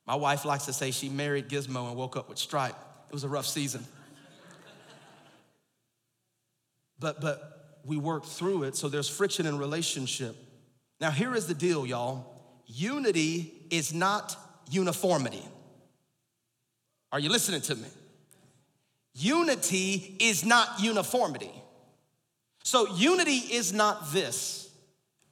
My 0.06 0.16
wife 0.16 0.46
likes 0.46 0.66
to 0.66 0.74
say 0.74 0.92
she 0.92 1.10
married 1.10 1.48
Gizmo 1.50 1.88
and 1.88 1.96
woke 1.96 2.18
up 2.18 2.30
with 2.30 2.38
Stripe. 2.38 2.76
It 3.10 3.14
was 3.14 3.24
a 3.24 3.30
rough 3.30 3.46
season. 3.46 3.86
But, 7.00 7.20
but 7.20 7.80
we 7.86 7.98
worked 7.98 8.28
through 8.28 8.64
it, 8.64 8.78
so 8.78 8.88
there's 8.88 9.10
friction 9.10 9.46
in 9.46 9.58
relationship. 9.58 10.36
Now, 11.02 11.12
here 11.12 11.36
is 11.36 11.48
the 11.48 11.54
deal, 11.54 11.86
y'all 11.86 12.34
unity 12.66 13.54
is 13.70 13.94
not 13.94 14.38
uniformity. 14.70 15.44
Are 17.14 17.20
you 17.20 17.30
listening 17.30 17.62
to 17.62 17.76
me? 17.76 17.88
Unity 19.14 20.18
is 20.20 20.44
not 20.44 20.80
uniformity. 20.80 21.52
So, 22.64 22.88
unity 22.96 23.38
is 23.38 23.72
not 23.72 24.12
this. 24.12 24.68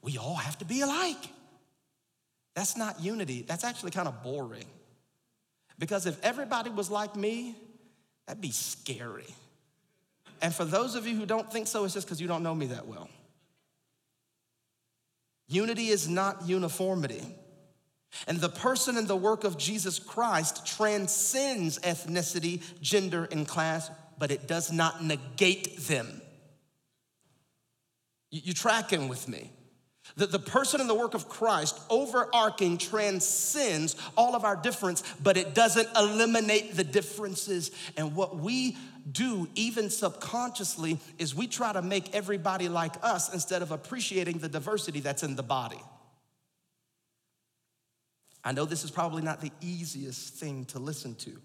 We 0.00 0.16
all 0.16 0.36
have 0.36 0.56
to 0.58 0.64
be 0.64 0.82
alike. 0.82 1.28
That's 2.54 2.76
not 2.76 3.00
unity. 3.00 3.42
That's 3.42 3.64
actually 3.64 3.90
kind 3.90 4.06
of 4.06 4.22
boring. 4.22 4.66
Because 5.76 6.06
if 6.06 6.22
everybody 6.22 6.70
was 6.70 6.88
like 6.88 7.16
me, 7.16 7.56
that'd 8.26 8.40
be 8.40 8.52
scary. 8.52 9.34
And 10.40 10.54
for 10.54 10.64
those 10.64 10.94
of 10.94 11.04
you 11.04 11.16
who 11.16 11.26
don't 11.26 11.52
think 11.52 11.66
so, 11.66 11.84
it's 11.84 11.94
just 11.94 12.06
because 12.06 12.20
you 12.20 12.28
don't 12.28 12.44
know 12.44 12.54
me 12.54 12.66
that 12.66 12.86
well. 12.86 13.08
Unity 15.48 15.88
is 15.88 16.08
not 16.08 16.46
uniformity. 16.46 17.22
And 18.26 18.40
the 18.40 18.48
person 18.48 18.96
and 18.96 19.08
the 19.08 19.16
work 19.16 19.44
of 19.44 19.58
Jesus 19.58 19.98
Christ 19.98 20.66
transcends 20.66 21.78
ethnicity, 21.80 22.62
gender, 22.80 23.28
and 23.30 23.46
class, 23.46 23.90
but 24.18 24.30
it 24.30 24.46
does 24.46 24.70
not 24.70 25.02
negate 25.02 25.78
them. 25.80 26.20
You, 28.30 28.54
tracking 28.54 29.08
with 29.08 29.28
me? 29.28 29.50
That 30.16 30.32
the 30.32 30.38
person 30.38 30.80
and 30.80 30.90
the 30.90 30.94
work 30.94 31.14
of 31.14 31.28
Christ, 31.28 31.78
overarching, 31.88 32.76
transcends 32.78 33.96
all 34.16 34.34
of 34.34 34.44
our 34.44 34.56
difference, 34.56 35.02
but 35.22 35.36
it 35.36 35.54
doesn't 35.54 35.88
eliminate 35.96 36.74
the 36.76 36.84
differences. 36.84 37.70
And 37.96 38.14
what 38.14 38.36
we 38.36 38.76
do, 39.10 39.48
even 39.54 39.90
subconsciously, 39.90 40.98
is 41.18 41.34
we 41.34 41.46
try 41.46 41.72
to 41.72 41.82
make 41.82 42.14
everybody 42.14 42.68
like 42.68 42.94
us 43.02 43.32
instead 43.32 43.62
of 43.62 43.70
appreciating 43.70 44.38
the 44.38 44.48
diversity 44.48 45.00
that's 45.00 45.22
in 45.22 45.36
the 45.36 45.42
body. 45.42 45.80
I 48.44 48.52
know 48.52 48.64
this 48.64 48.84
is 48.84 48.90
probably 48.90 49.22
not 49.22 49.40
the 49.40 49.52
easiest 49.60 50.34
thing 50.34 50.64
to 50.66 50.78
listen 50.78 51.14
to, 51.16 51.40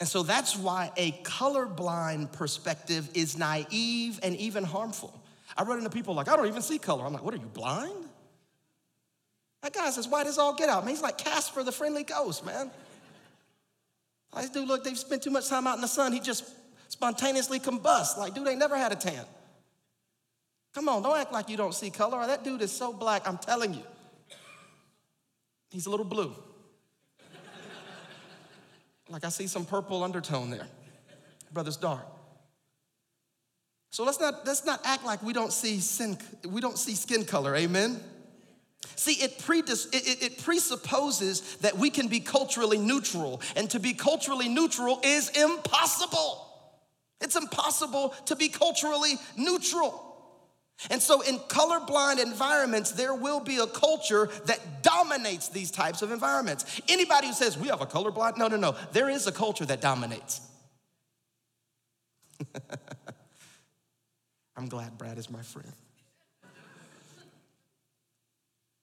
And 0.00 0.08
so 0.08 0.24
that's 0.24 0.56
why 0.56 0.90
a 0.96 1.12
colorblind 1.22 2.32
perspective 2.32 3.08
is 3.14 3.38
naive 3.38 4.18
and 4.24 4.34
even 4.36 4.64
harmful. 4.64 5.22
I 5.56 5.62
run 5.62 5.78
into 5.78 5.90
people 5.90 6.14
like, 6.14 6.28
I 6.28 6.34
don't 6.34 6.48
even 6.48 6.62
see 6.62 6.78
color. 6.78 7.04
I'm 7.04 7.12
like, 7.12 7.22
what 7.22 7.34
are 7.34 7.38
you, 7.38 7.46
blind? 7.46 8.08
That 9.62 9.72
guy's 9.72 9.96
as 9.98 10.08
white 10.08 10.26
as 10.26 10.38
all 10.38 10.54
get 10.54 10.68
out, 10.68 10.84
man. 10.84 10.92
He's 10.92 11.02
like 11.02 11.18
Casper 11.18 11.62
the 11.62 11.70
friendly 11.70 12.02
ghost, 12.02 12.44
man. 12.44 12.70
This 14.34 14.50
dude, 14.50 14.66
look, 14.66 14.82
they've 14.82 14.98
spent 14.98 15.22
too 15.22 15.30
much 15.30 15.48
time 15.48 15.68
out 15.68 15.76
in 15.76 15.82
the 15.82 15.88
sun. 15.88 16.12
He 16.12 16.18
just 16.18 16.50
spontaneously 16.88 17.60
combusts. 17.60 18.18
Like, 18.18 18.34
dude 18.34 18.48
ain't 18.48 18.58
never 18.58 18.76
had 18.76 18.90
a 18.90 18.96
tan. 18.96 19.24
Come 20.74 20.88
on, 20.88 21.02
don't 21.02 21.16
act 21.16 21.32
like 21.32 21.48
you 21.48 21.56
don't 21.56 21.74
see 21.74 21.90
color. 21.90 22.26
That 22.26 22.42
dude 22.42 22.62
is 22.62 22.72
so 22.72 22.92
black, 22.92 23.28
I'm 23.28 23.38
telling 23.38 23.74
you. 23.74 23.84
He's 25.72 25.86
a 25.86 25.90
little 25.90 26.04
blue. 26.04 26.34
like 29.08 29.24
I 29.24 29.30
see 29.30 29.46
some 29.46 29.64
purple 29.64 30.04
undertone 30.04 30.50
there. 30.50 30.66
Brother's 31.52 31.78
dark. 31.78 32.06
So 33.90 34.04
let's 34.04 34.20
not, 34.20 34.46
let's 34.46 34.64
not 34.64 34.80
act 34.84 35.04
like 35.04 35.22
we 35.22 35.32
don't 35.32 35.52
see 35.52 35.80
sin, 35.80 36.16
we 36.48 36.60
don't 36.60 36.78
see 36.78 36.94
skin 36.94 37.24
color, 37.24 37.56
amen? 37.56 38.00
See, 38.96 39.14
it, 39.14 39.38
predis- 39.38 39.94
it, 39.94 40.22
it, 40.22 40.42
presupposes 40.42 41.56
that 41.56 41.76
we 41.76 41.90
can 41.90 42.08
be 42.08 42.20
culturally 42.20 42.78
neutral, 42.78 43.40
and 43.54 43.68
to 43.70 43.78
be 43.78 43.92
culturally 43.94 44.48
neutral 44.48 45.00
is 45.02 45.28
impossible. 45.30 46.48
It's 47.20 47.36
impossible 47.36 48.10
to 48.26 48.36
be 48.36 48.48
culturally 48.48 49.14
neutral. 49.36 50.11
And 50.90 51.00
so, 51.00 51.20
in 51.20 51.38
colorblind 51.38 52.20
environments, 52.20 52.92
there 52.92 53.14
will 53.14 53.40
be 53.40 53.58
a 53.58 53.66
culture 53.66 54.28
that 54.46 54.82
dominates 54.82 55.48
these 55.48 55.70
types 55.70 56.02
of 56.02 56.10
environments. 56.10 56.80
Anybody 56.88 57.28
who 57.28 57.32
says 57.32 57.56
we 57.58 57.68
have 57.68 57.80
a 57.80 57.86
colorblind, 57.86 58.36
no, 58.38 58.48
no, 58.48 58.56
no, 58.56 58.74
there 58.92 59.08
is 59.08 59.26
a 59.26 59.32
culture 59.32 59.64
that 59.66 59.80
dominates. 59.80 60.40
I'm 64.56 64.68
glad 64.68 64.98
Brad 64.98 65.18
is 65.18 65.30
my 65.30 65.42
friend. 65.42 65.72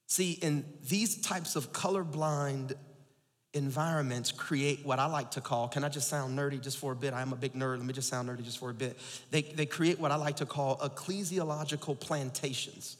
See, 0.07 0.31
in 0.31 0.65
these 0.87 1.21
types 1.21 1.55
of 1.55 1.71
colorblind 1.71 2.73
environments 3.53 4.31
create 4.31 4.85
what 4.85 4.99
I 4.99 5.07
like 5.07 5.31
to 5.31 5.41
call, 5.41 5.67
can 5.67 5.83
I 5.83 5.89
just 5.89 6.07
sound 6.07 6.37
nerdy 6.37 6.61
just 6.61 6.77
for 6.77 6.91
a 6.91 6.95
bit? 6.95 7.13
I 7.13 7.21
am 7.21 7.33
a 7.33 7.35
big 7.35 7.53
nerd, 7.53 7.77
let 7.77 7.85
me 7.85 7.93
just 7.93 8.09
sound 8.09 8.29
nerdy 8.29 8.43
just 8.43 8.59
for 8.59 8.69
a 8.69 8.73
bit. 8.73 8.97
They, 9.31 9.41
they 9.41 9.65
create 9.65 9.99
what 9.99 10.11
I 10.11 10.15
like 10.15 10.37
to 10.37 10.45
call 10.45 10.77
ecclesiological 10.77 11.99
plantations. 11.99 12.97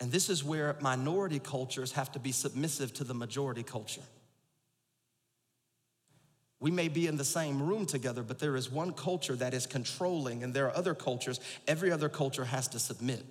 And 0.00 0.12
this 0.12 0.28
is 0.28 0.44
where 0.44 0.76
minority 0.80 1.38
cultures 1.38 1.92
have 1.92 2.12
to 2.12 2.18
be 2.18 2.32
submissive 2.32 2.92
to 2.94 3.04
the 3.04 3.14
majority 3.14 3.62
culture. 3.62 4.02
We 6.60 6.70
may 6.70 6.88
be 6.88 7.06
in 7.06 7.16
the 7.16 7.24
same 7.24 7.62
room 7.62 7.86
together, 7.86 8.22
but 8.22 8.38
there 8.38 8.56
is 8.56 8.70
one 8.70 8.92
culture 8.92 9.36
that 9.36 9.54
is 9.54 9.66
controlling, 9.66 10.42
and 10.42 10.52
there 10.52 10.66
are 10.66 10.76
other 10.76 10.94
cultures. 10.94 11.40
Every 11.68 11.90
other 11.90 12.08
culture 12.08 12.44
has 12.44 12.68
to 12.68 12.78
submit. 12.78 13.24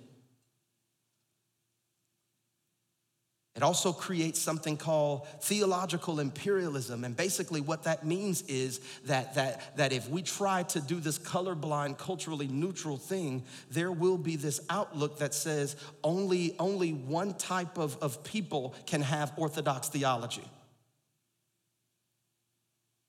It 3.56 3.62
also 3.62 3.92
creates 3.92 4.40
something 4.40 4.76
called 4.76 5.28
theological 5.40 6.18
imperialism. 6.18 7.04
And 7.04 7.16
basically, 7.16 7.60
what 7.60 7.84
that 7.84 8.04
means 8.04 8.42
is 8.42 8.80
that, 9.04 9.36
that, 9.36 9.76
that 9.76 9.92
if 9.92 10.08
we 10.08 10.22
try 10.22 10.64
to 10.64 10.80
do 10.80 10.98
this 10.98 11.20
colorblind, 11.20 11.96
culturally 11.96 12.48
neutral 12.48 12.96
thing, 12.96 13.44
there 13.70 13.92
will 13.92 14.18
be 14.18 14.34
this 14.34 14.60
outlook 14.68 15.18
that 15.18 15.34
says 15.34 15.76
only, 16.02 16.56
only 16.58 16.92
one 16.92 17.34
type 17.34 17.78
of, 17.78 17.96
of 17.98 18.24
people 18.24 18.74
can 18.86 19.02
have 19.02 19.32
orthodox 19.36 19.88
theology. 19.88 20.44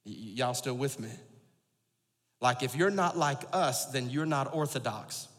Y- 0.06 0.14
y'all 0.36 0.54
still 0.54 0.78
with 0.78 1.00
me? 1.00 1.10
Like, 2.40 2.62
if 2.62 2.76
you're 2.76 2.92
not 2.92 3.18
like 3.18 3.42
us, 3.52 3.88
then 3.88 4.12
you're 4.12 4.28
not 4.28 4.54
orthodox. 4.54 5.28
It, 5.28 5.32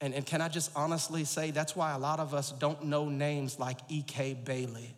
And, 0.00 0.14
and 0.14 0.24
can 0.26 0.40
I 0.40 0.48
just 0.48 0.70
honestly 0.76 1.24
say 1.24 1.50
that's 1.50 1.74
why 1.74 1.92
a 1.92 1.98
lot 1.98 2.20
of 2.20 2.34
us 2.34 2.52
don't 2.52 2.84
know 2.84 3.08
names 3.08 3.58
like 3.58 3.78
E.K. 3.88 4.34
Bailey 4.34 4.94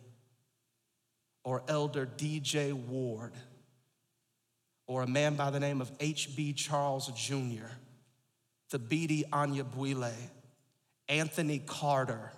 or 1.43 1.63
Elder 1.67 2.05
D.J. 2.05 2.73
Ward 2.73 3.33
or 4.89 5.03
a 5.03 5.07
man 5.07 5.35
by 5.35 5.51
the 5.51 5.59
name 5.59 5.81
of 5.81 5.91
H.B. 5.99 6.53
Charles 6.53 7.07
Jr., 7.15 7.67
Thabiti 8.71 9.23
Anyabwile, 9.29 10.11
Anthony 11.07 11.59
Carter. 11.59 12.31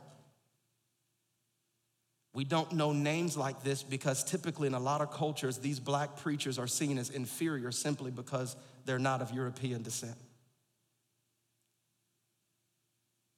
We 2.33 2.45
don't 2.45 2.71
know 2.73 2.93
names 2.93 3.35
like 3.35 3.61
this 3.63 3.83
because 3.83 4.23
typically 4.23 4.67
in 4.67 4.73
a 4.73 4.79
lot 4.79 5.01
of 5.01 5.11
cultures, 5.11 5.57
these 5.57 5.79
black 5.79 6.17
preachers 6.17 6.57
are 6.57 6.67
seen 6.67 6.97
as 6.97 7.09
inferior 7.09 7.71
simply 7.71 8.09
because 8.09 8.55
they're 8.85 8.99
not 8.99 9.21
of 9.21 9.31
European 9.31 9.83
descent. 9.83 10.15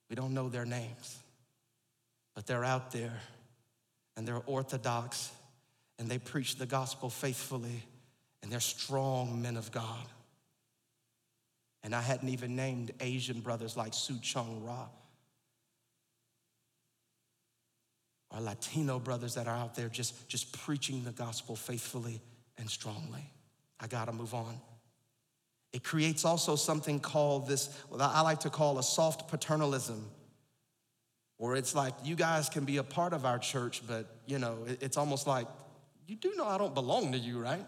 We 0.10 0.16
don't 0.16 0.36
know 0.36 0.48
their 0.48 0.66
names, 0.66 1.18
but 2.36 2.46
they're 2.46 2.64
out 2.64 2.92
there 2.92 3.20
and 4.16 4.28
they're 4.28 4.44
orthodox 4.46 5.32
and 5.98 6.08
they 6.08 6.20
preach 6.20 6.58
the 6.58 6.68
gospel 6.68 7.10
faithfully 7.10 7.84
and 8.44 8.52
they're 8.52 8.60
strong 8.60 9.42
men 9.42 9.58
of 9.58 9.72
God. 9.72 10.06
And 11.82 11.96
I 11.96 12.02
hadn't 12.02 12.30
even 12.30 12.56
named 12.56 12.92
Asian 13.00 13.40
brothers 13.40 13.76
like 13.76 13.94
Soong-Chan 13.94 14.64
Rah 14.64 14.88
our 18.34 18.42
Latino 18.42 19.00
brothers 19.00 19.36
that 19.36 19.48
are 19.48 19.56
out 19.56 19.76
there 19.76 19.90
just, 19.90 20.28
just 20.28 20.52
preaching 20.64 21.04
the 21.04 21.12
gospel 21.12 21.56
faithfully 21.56 22.20
and 22.58 22.70
strongly. 22.70 23.30
I 23.80 23.88
gotta 23.88 24.12
move 24.12 24.34
on. 24.34 24.60
It 25.72 25.84
creates 25.84 26.26
also 26.26 26.56
something 26.56 27.00
called 27.00 27.48
this, 27.48 27.70
what 27.90 28.02
I 28.02 28.22
like 28.22 28.42
to 28.42 28.50
call 28.50 28.80
a 28.80 28.84
soft 28.84 29.30
paternalism, 29.30 30.04
where 31.38 31.56
it's 31.56 31.76
like, 31.76 31.94
you 32.04 32.16
guys 32.16 32.50
can 32.50 32.64
be 32.64 32.78
a 32.78 32.84
part 32.84 33.14
of 33.14 33.26
our 33.26 33.40
church, 33.40 33.82
but 33.88 34.08
you 34.26 34.40
know, 34.40 34.58
it's 34.68 34.98
almost 34.98 35.28
like, 35.28 35.48
you 36.08 36.16
do 36.16 36.34
know 36.36 36.46
I 36.46 36.58
don't 36.58 36.74
belong 36.74 37.12
to 37.14 37.18
you, 37.18 37.40
right? 37.40 37.66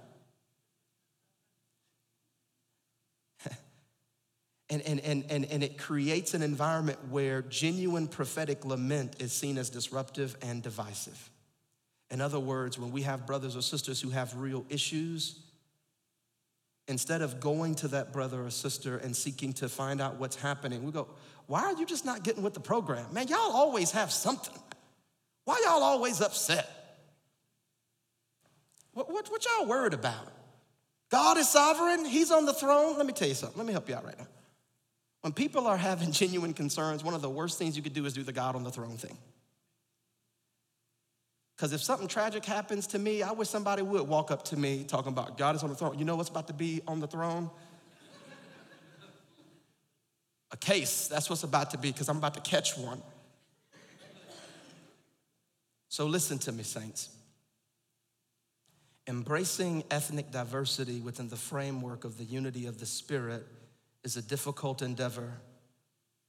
And, 4.69 4.82
and, 4.82 4.99
and, 5.01 5.25
and, 5.30 5.45
and 5.45 5.63
it 5.63 5.78
creates 5.78 6.34
an 6.34 6.41
environment 6.41 6.97
where 7.10 7.43
genuine 7.43 8.08
prophetic 8.08 8.65
lament 8.65 9.15
is 9.19 9.32
seen 9.32 9.58
as 9.58 9.69
disruptive 9.69 10.36
and 10.41 10.63
divisive. 10.63 11.30
In 12.10 12.19
other 12.19 12.39
words, 12.39 12.80
when 12.80 12.91
we 12.91 13.04
have 13.04 13.28
brothers 13.28 13.56
or 13.56 13.62
sisters 13.62 14.01
who 14.01 14.10
have 14.10 14.36
real 14.36 14.65
issues, 14.69 15.39
instead 16.88 17.21
of 17.21 17.39
going 17.39 17.75
to 17.75 17.88
that 17.89 18.13
brother 18.13 18.43
or 18.45 18.49
sister 18.49 18.97
and 18.97 19.15
seeking 19.15 19.54
to 19.54 19.69
find 19.69 20.01
out 20.01 20.19
what's 20.19 20.36
happening, 20.36 20.84
we 20.84 20.91
go, 20.91 21.08
Why 21.47 21.63
are 21.63 21.73
you 21.73 21.86
just 21.86 22.06
not 22.06 22.23
getting 22.23 22.43
with 22.43 22.54
the 22.54 22.60
program? 22.60 23.13
Man, 23.13 23.28
y'all 23.28 23.39
always 23.39 23.91
have 23.91 24.12
something. 24.12 24.60
Why 25.45 25.62
y'all 25.63 25.84
always 25.84 26.21
upset? 26.21 26.69
What, 28.93 29.12
what, 29.12 29.30
what 29.30 29.45
y'all 29.45 29.67
worried 29.67 29.93
about? 29.93 30.32
God 31.10 31.38
is 31.38 31.49
sovereign, 31.49 32.06
He's 32.06 32.32
on 32.32 32.45
the 32.45 32.54
throne. 32.54 32.97
Let 32.97 33.06
me 33.06 33.13
tell 33.13 33.28
you 33.28 33.36
something. 33.36 33.58
Let 33.58 33.67
me 33.67 33.73
help 33.73 33.89
you 33.89 33.95
out 33.95 34.06
right 34.06 34.17
now. 34.17 34.28
When 35.26 35.34
people 35.34 35.66
are 35.66 35.76
having 35.76 36.12
genuine 36.22 36.54
concerns, 36.54 37.04
one 37.04 37.16
of 37.16 37.24
the 37.24 37.30
worst 37.32 37.58
things 37.58 37.76
you 37.76 37.82
could 37.82 37.96
do 37.96 38.06
is 38.06 38.14
do 38.14 38.22
the 38.22 38.32
God 38.32 38.56
on 38.56 38.64
the 38.64 38.70
throne 38.70 38.96
thing. 38.96 39.18
Because 41.58 41.74
if 41.74 41.82
something 41.82 42.08
tragic 42.08 42.46
happens 42.46 42.86
to 42.86 43.00
me, 43.00 43.24
I 43.24 43.32
wish 43.32 43.50
somebody 43.50 43.82
would 43.82 44.08
walk 44.08 44.30
up 44.30 44.44
to 44.46 44.56
me 44.56 44.84
talking 44.84 45.12
about 45.12 45.36
God 45.36 45.56
is 45.56 45.64
on 45.64 45.70
the 45.70 45.76
throne. 45.76 45.98
You 45.98 46.06
know 46.06 46.16
what's 46.16 46.30
about 46.30 46.46
to 46.50 46.54
be 46.54 46.84
on 46.88 47.00
the 47.00 47.08
throne? 47.08 47.50
A 50.52 50.58
case. 50.58 51.08
That's 51.08 51.28
what's 51.28 51.42
about 51.42 51.72
to 51.72 51.80
be, 51.80 51.92
because 51.92 52.08
I'm 52.08 52.18
about 52.18 52.36
to 52.36 52.42
catch 52.42 52.78
one. 52.78 53.02
So 55.90 56.06
listen 56.06 56.38
to 56.38 56.52
me, 56.52 56.62
saints. 56.62 57.10
Embracing 59.08 59.86
ethnic 59.90 60.30
diversity 60.30 61.00
within 61.00 61.30
the 61.30 61.36
framework 61.36 62.06
of 62.06 62.20
the 62.20 62.26
unity 62.26 62.68
of 62.68 62.80
the 62.80 62.86
Spirit 62.86 63.48
is 64.06 64.15
a 64.15 64.22
difficult 64.22 64.84
endeavor, 64.84 65.34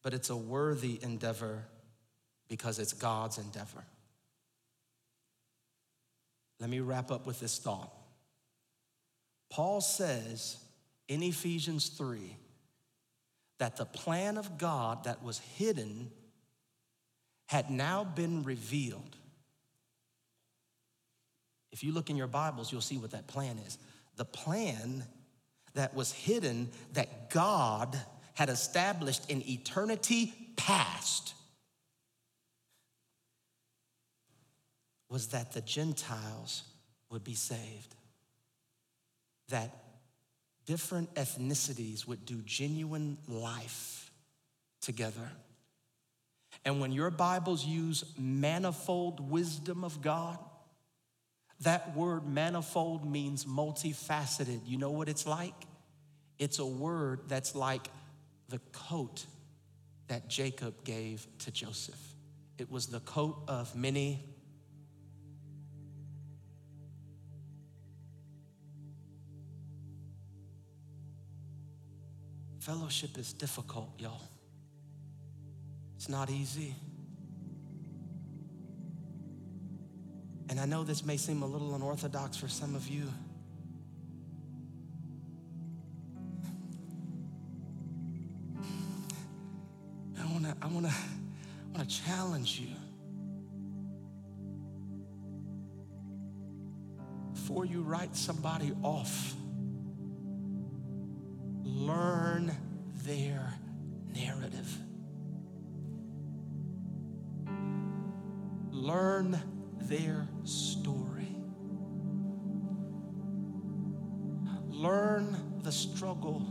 but 0.03 0.15
it's 0.15 0.31
a 0.31 0.37
worthy 0.37 0.99
endeavor 1.03 1.63
because 2.49 2.79
it's 2.79 2.95
God's 2.95 3.37
endeavor. 3.37 3.85
Let 6.59 6.71
me 6.71 6.81
wrap 6.81 7.11
up 7.11 7.27
with 7.27 7.39
this 7.39 7.59
thought. 7.59 7.93
Paul 9.51 9.83
says 9.83 10.57
in 11.07 11.23
Ephesians 11.23 11.89
3 11.91 12.35
that 13.59 13.77
the 13.77 13.85
plan 13.85 14.39
of 14.39 14.57
God 14.57 15.05
that 15.05 15.23
was 15.23 15.39
hidden 15.39 16.11
had 17.47 17.71
now 17.71 18.05
been 18.05 18.43
revealed. 18.43 19.17
If 21.73 21.85
you 21.85 21.93
look 21.93 22.09
in 22.09 22.17
your 22.17 22.27
Bibles, 22.27 22.73
you'll 22.73 22.81
see 22.81 22.97
what 22.97 23.11
that 23.11 23.27
plan 23.27 23.59
is. 23.67 23.77
The 24.17 24.25
plan 24.25 25.05
that 25.77 25.95
was 25.95 26.11
hidden 26.11 26.71
that 26.95 27.31
God 27.31 27.99
had 28.35 28.49
established 28.49 29.31
in 29.31 29.49
eternity 29.49 30.33
past 30.57 31.35
was 35.09 35.29
that 35.29 35.53
the 35.53 35.61
Gentiles 35.61 36.65
would 37.11 37.23
be 37.23 37.35
saved, 37.35 37.95
that 39.51 39.71
different 40.65 41.15
ethnicities 41.15 42.07
would 42.07 42.27
do 42.27 42.43
genuine 42.45 43.19
life 43.29 44.11
together. 44.81 45.31
And 46.65 46.81
when 46.81 46.91
your 46.91 47.11
Bibles 47.11 47.65
use 47.65 48.03
manifold 48.19 49.31
wisdom 49.31 49.85
of 49.85 50.01
God, 50.01 50.39
that 51.61 51.97
word 51.97 52.27
manifold 52.27 53.11
means 53.11 53.45
multifaceted. 53.45 54.61
You 54.67 54.79
know 54.79 54.91
what 54.91 55.09
it's 55.09 55.27
like? 55.27 55.55
It's 56.39 56.59
a 56.59 56.67
word 56.67 57.21
that's 57.29 57.55
like 57.55 57.89
the 58.49 58.61
coat 58.73 59.25
that 60.09 60.29
Jacob 60.29 60.85
gave 60.85 61.27
to 61.41 61.51
Joseph. 61.51 62.01
It 62.59 62.71
was 62.71 62.87
the 62.87 63.01
coat 63.01 63.39
of 63.49 63.75
many. 63.75 64.23
Fellowship 72.61 73.17
is 73.17 73.33
difficult, 73.33 73.91
y'all. 73.99 74.21
It's 75.97 76.09
not 76.09 76.31
easy. 76.31 76.75
And 80.49 80.61
I 80.61 80.65
know 80.65 80.85
this 80.85 81.05
may 81.05 81.17
seem 81.17 81.43
a 81.43 81.47
little 81.47 81.75
unorthodox 81.75 82.37
for 82.37 82.49
some 82.49 82.75
of 82.75 82.89
you. 82.89 83.13
I 90.21 90.33
wanna, 90.33 90.57
I 90.63 90.67
wanna, 90.67 90.89
I 90.89 91.73
wanna 91.73 91.87
challenge 91.87 92.61
you. 92.61 92.75
Before 97.33 97.65
you 97.65 97.83
write 97.83 98.17
somebody 98.17 98.73
off, 98.83 99.35
learn 101.63 102.57
their 103.05 103.55
narrative. 104.15 104.79
Learn 108.71 109.41
their 109.89 110.29
story. 110.45 111.29
Learn 114.69 115.61
the 115.63 115.73
struggle 115.73 116.43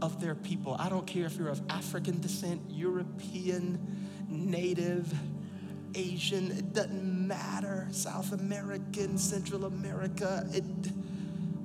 of 0.00 0.20
their 0.20 0.34
people. 0.34 0.76
I 0.78 0.88
don't 0.88 1.06
care 1.06 1.26
if 1.26 1.36
you're 1.36 1.48
of 1.48 1.60
African 1.70 2.20
descent, 2.20 2.62
European, 2.68 4.26
Native, 4.28 5.12
Asian, 5.94 6.52
it 6.52 6.72
doesn't 6.72 7.26
matter. 7.26 7.88
South 7.90 8.32
American, 8.32 9.18
Central 9.18 9.64
America, 9.64 10.46
it, 10.52 10.64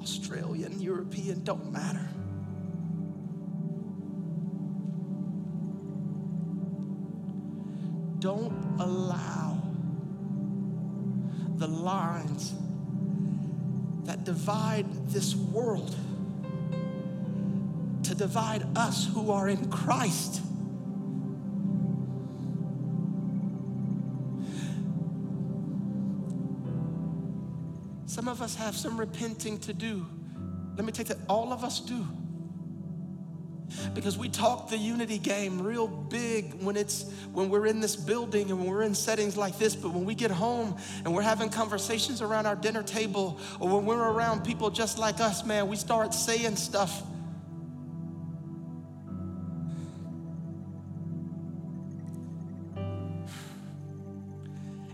Australian, 0.01 0.81
European, 0.81 1.43
don't 1.43 1.71
matter. 1.71 2.07
Don't 8.19 8.79
allow 8.79 9.62
lines 11.83 12.53
that 14.05 14.23
divide 14.23 14.85
this 15.09 15.35
world 15.35 15.95
to 18.03 18.15
divide 18.15 18.65
us 18.75 19.09
who 19.13 19.31
are 19.31 19.47
in 19.49 19.69
Christ. 19.69 20.41
Some 28.05 28.27
of 28.27 28.41
us 28.41 28.55
have 28.55 28.75
some 28.75 28.99
repenting 28.99 29.57
to 29.59 29.73
do. 29.73 30.05
Let 30.75 30.85
me 30.85 30.91
take 30.91 31.07
that, 31.07 31.17
all 31.27 31.51
of 31.51 31.63
us 31.63 31.79
do. 31.79 32.05
Because 33.93 34.17
we 34.17 34.27
talk 34.27 34.69
the 34.69 34.77
unity 34.77 35.19
game 35.19 35.61
real 35.61 35.87
big 35.87 36.53
when 36.63 36.75
it's 36.75 37.03
when 37.31 37.49
we're 37.49 37.67
in 37.67 37.79
this 37.79 37.95
building 37.95 38.49
and 38.49 38.59
when 38.59 38.67
we're 38.67 38.81
in 38.81 38.95
settings 38.95 39.37
like 39.37 39.59
this, 39.59 39.75
but 39.75 39.91
when 39.91 40.03
we 40.03 40.15
get 40.15 40.31
home 40.31 40.75
and 41.05 41.13
we're 41.13 41.21
having 41.21 41.49
conversations 41.49 42.21
around 42.21 42.47
our 42.47 42.55
dinner 42.55 42.81
table 42.81 43.39
or 43.59 43.69
when 43.69 43.85
we're 43.85 44.11
around 44.11 44.43
people 44.43 44.71
just 44.71 44.97
like 44.97 45.19
us, 45.19 45.45
man, 45.45 45.67
we 45.67 45.75
start 45.75 46.13
saying 46.13 46.55
stuff. 46.55 47.03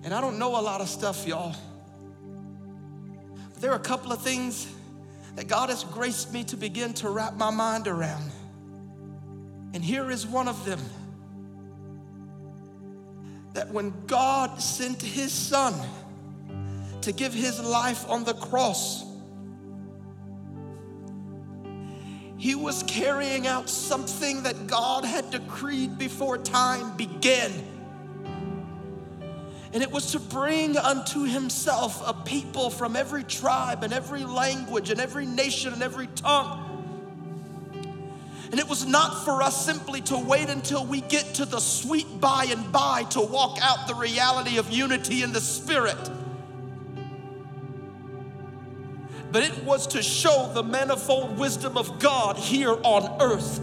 And 0.03 0.13
I 0.13 0.21
don't 0.21 0.39
know 0.39 0.59
a 0.59 0.63
lot 0.63 0.81
of 0.81 0.89
stuff, 0.89 1.27
y'all. 1.27 1.55
But 3.53 3.61
there 3.61 3.71
are 3.71 3.75
a 3.75 3.79
couple 3.79 4.11
of 4.11 4.21
things 4.21 4.67
that 5.35 5.47
God 5.47 5.69
has 5.69 5.83
graced 5.83 6.33
me 6.33 6.43
to 6.45 6.57
begin 6.57 6.93
to 6.95 7.09
wrap 7.09 7.35
my 7.35 7.49
mind 7.51 7.87
around. 7.87 8.31
And 9.73 9.83
here 9.83 10.09
is 10.09 10.25
one 10.25 10.47
of 10.47 10.65
them 10.65 10.79
that 13.53 13.71
when 13.71 13.93
God 14.07 14.61
sent 14.61 15.01
his 15.01 15.31
son 15.31 15.73
to 17.01 17.11
give 17.11 17.33
his 17.33 17.59
life 17.59 18.07
on 18.09 18.23
the 18.23 18.33
cross, 18.33 19.05
he 22.37 22.55
was 22.55 22.83
carrying 22.83 23.47
out 23.47 23.69
something 23.69 24.43
that 24.43 24.67
God 24.67 25.03
had 25.03 25.29
decreed 25.29 25.97
before 25.97 26.37
time 26.37 26.95
began. 26.95 27.51
And 29.71 29.83
it 29.83 29.91
was 29.91 30.13
to 30.13 30.19
bring 30.19 30.77
unto 30.77 31.25
himself 31.25 32.01
a 32.07 32.13
people 32.13 32.69
from 32.69 32.95
every 32.95 33.23
tribe 33.23 33.83
and 33.83 33.93
every 33.93 34.23
language 34.23 34.89
and 34.89 34.99
every 34.99 35.25
nation 35.25 35.73
and 35.73 35.83
every 35.83 36.07
tongue 36.07 36.58
and 38.51 38.59
it 38.59 38.67
was 38.67 38.85
not 38.85 39.25
for 39.25 39.43
us 39.43 39.65
simply 39.65 40.01
to 40.01 40.17
wait 40.17 40.49
until 40.49 40.85
we 40.85 41.01
get 41.01 41.35
to 41.35 41.45
the 41.45 41.59
sweet 41.59 42.19
by 42.19 42.45
and 42.49 42.71
by 42.71 43.03
to 43.11 43.21
walk 43.21 43.59
out 43.61 43.87
the 43.87 43.95
reality 43.95 44.57
of 44.57 44.71
unity 44.71 45.21
in 45.21 45.31
the 45.33 45.41
Spirit. 45.41 46.09
But 49.31 49.43
it 49.43 49.63
was 49.63 49.85
to 49.87 50.01
show 50.01 50.51
the 50.53 50.63
manifold 50.63 51.37
wisdom 51.37 51.77
of 51.77 51.99
God 51.99 52.37
here 52.37 52.75
on 52.83 53.21
earth 53.21 53.61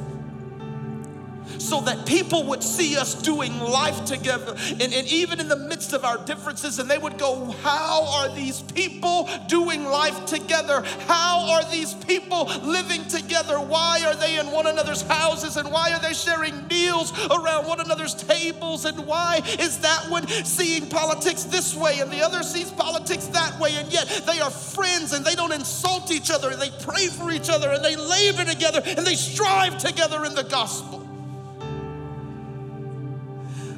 so 1.59 1.81
that 1.83 2.07
people 2.07 2.45
would 2.45 2.62
see 2.62 2.97
us 2.97 3.14
doing 3.14 3.59
life 3.59 4.05
together. 4.05 4.55
And, 4.57 4.83
and, 4.83 5.07
even 5.07 5.40
in 5.40 5.49
the 5.49 5.57
midst 5.57 5.92
of 5.92 6.05
our 6.05 6.19
differences, 6.19 6.79
and 6.79 6.90
they 6.90 6.99
would 6.99 7.19
go, 7.19 7.53
How 7.62 8.05
are 8.07 8.35
these 8.35 8.61
people 8.62 9.29
doing 9.49 9.85
life 9.85 10.27
together? 10.27 10.83
How 11.07 11.51
are 11.53 11.71
these 11.71 11.95
people 11.95 12.47
living 12.62 13.05
together? 13.07 13.59
Why 13.61 14.03
are 14.07 14.14
they 14.14 14.38
in 14.38 14.51
one 14.51 14.66
another's 14.66 15.03
houses? 15.03 15.57
And 15.57 15.71
why 15.71 15.92
are 15.92 16.01
they 16.01 16.12
sharing 16.12 16.66
meals 16.69 17.12
around 17.29 17.66
one 17.66 17.81
another's 17.81 18.14
tables? 18.14 18.85
And 18.85 19.07
why 19.07 19.42
is 19.59 19.79
that 19.81 20.11
one 20.11 20.27
seeing 20.27 20.88
politics 20.88 21.45
this 21.45 21.75
way 21.75 22.01
and 22.01 22.11
the 22.11 22.23
other 22.23 22.42
sees 22.42 22.71
politics 22.71 23.27
that 23.29 23.59
way? 23.59 23.77
And 23.77 23.92
yet 23.92 24.07
they 24.27 24.40
are 24.40 24.51
friends 24.51 25.12
and 25.12 25.25
they 25.25 25.35
don't 25.35 25.53
insult 25.53 26.11
each 26.11 26.31
other 26.31 26.51
and 26.51 26.61
they 26.61 26.71
pray 26.83 27.07
for 27.07 27.31
each 27.31 27.49
other 27.49 27.71
and 27.71 27.85
they 27.85 27.97
labor 27.97 28.45
together 28.45 28.83
and 28.85 29.07
they 29.07 29.14
strive 29.14 29.79
together 29.79 30.25
in 30.25 30.35
the 30.35 30.45
gospel. 30.45 31.06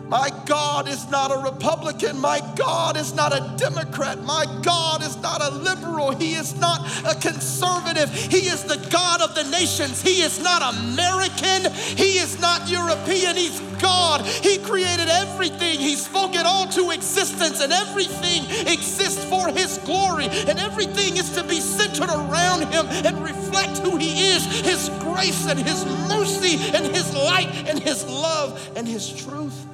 My 0.08 0.30
God 0.46 0.88
is 0.88 1.10
not 1.10 1.30
a 1.30 1.38
Republican. 1.38 2.18
My 2.18 2.40
God 2.56 2.96
is 2.96 3.14
not 3.14 3.32
a 3.32 3.54
Democrat. 3.58 4.18
My 4.22 4.46
God 4.62 5.02
is 5.02 5.16
not 5.18 5.42
a 5.42 5.50
liberal. 5.50 6.12
He 6.12 6.32
is 6.32 6.58
not 6.58 6.80
a 7.04 7.14
conservative. 7.14 8.10
He 8.14 8.48
is 8.48 8.64
the 8.64 8.78
God 8.90 9.20
of 9.20 9.34
the 9.34 9.44
nations. 9.50 10.00
He 10.00 10.22
is 10.22 10.42
not 10.42 10.62
American. 10.74 11.70
He 11.72 12.18
is 12.18 12.40
not 12.40 12.70
European. 12.70 13.36
He's 13.36 13.60
God. 13.82 14.24
He 14.24 14.56
created 14.58 15.08
everything. 15.08 15.78
He 15.78 15.94
spoke 15.94 16.34
it 16.34 16.46
all 16.46 16.66
to 16.68 16.90
existence, 16.90 17.60
and 17.60 17.72
everything 17.72 18.44
exists 18.66 19.22
for 19.26 19.48
His 19.48 19.76
glory. 19.84 20.26
And 20.48 20.58
everything 20.58 21.18
is 21.18 21.30
to 21.34 21.44
be 21.44 21.60
centered 21.60 22.08
around 22.08 22.62
Him 22.72 22.86
and 23.04 23.22
reflect 23.22 23.78
who 23.78 23.98
He 23.98 24.28
is 24.28 24.44
His 24.62 24.88
grace 25.00 25.46
and 25.46 25.58
His 25.58 25.84
mercy 26.08 26.56
and 26.74 26.86
His 26.86 27.14
light 27.14 27.50
and 27.68 27.78
His 27.78 28.06
love 28.06 28.58
and 28.74 28.88
His 28.88 29.12
truth. 29.12 29.66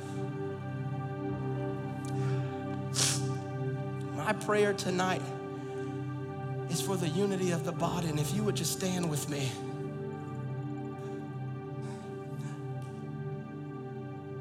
My 4.24 4.32
prayer 4.32 4.72
tonight 4.72 5.20
is 6.70 6.80
for 6.80 6.96
the 6.96 7.08
unity 7.08 7.50
of 7.50 7.64
the 7.64 7.72
body. 7.72 8.08
And 8.08 8.18
if 8.18 8.34
you 8.34 8.42
would 8.42 8.56
just 8.56 8.72
stand 8.72 9.10
with 9.10 9.28
me. 9.28 9.52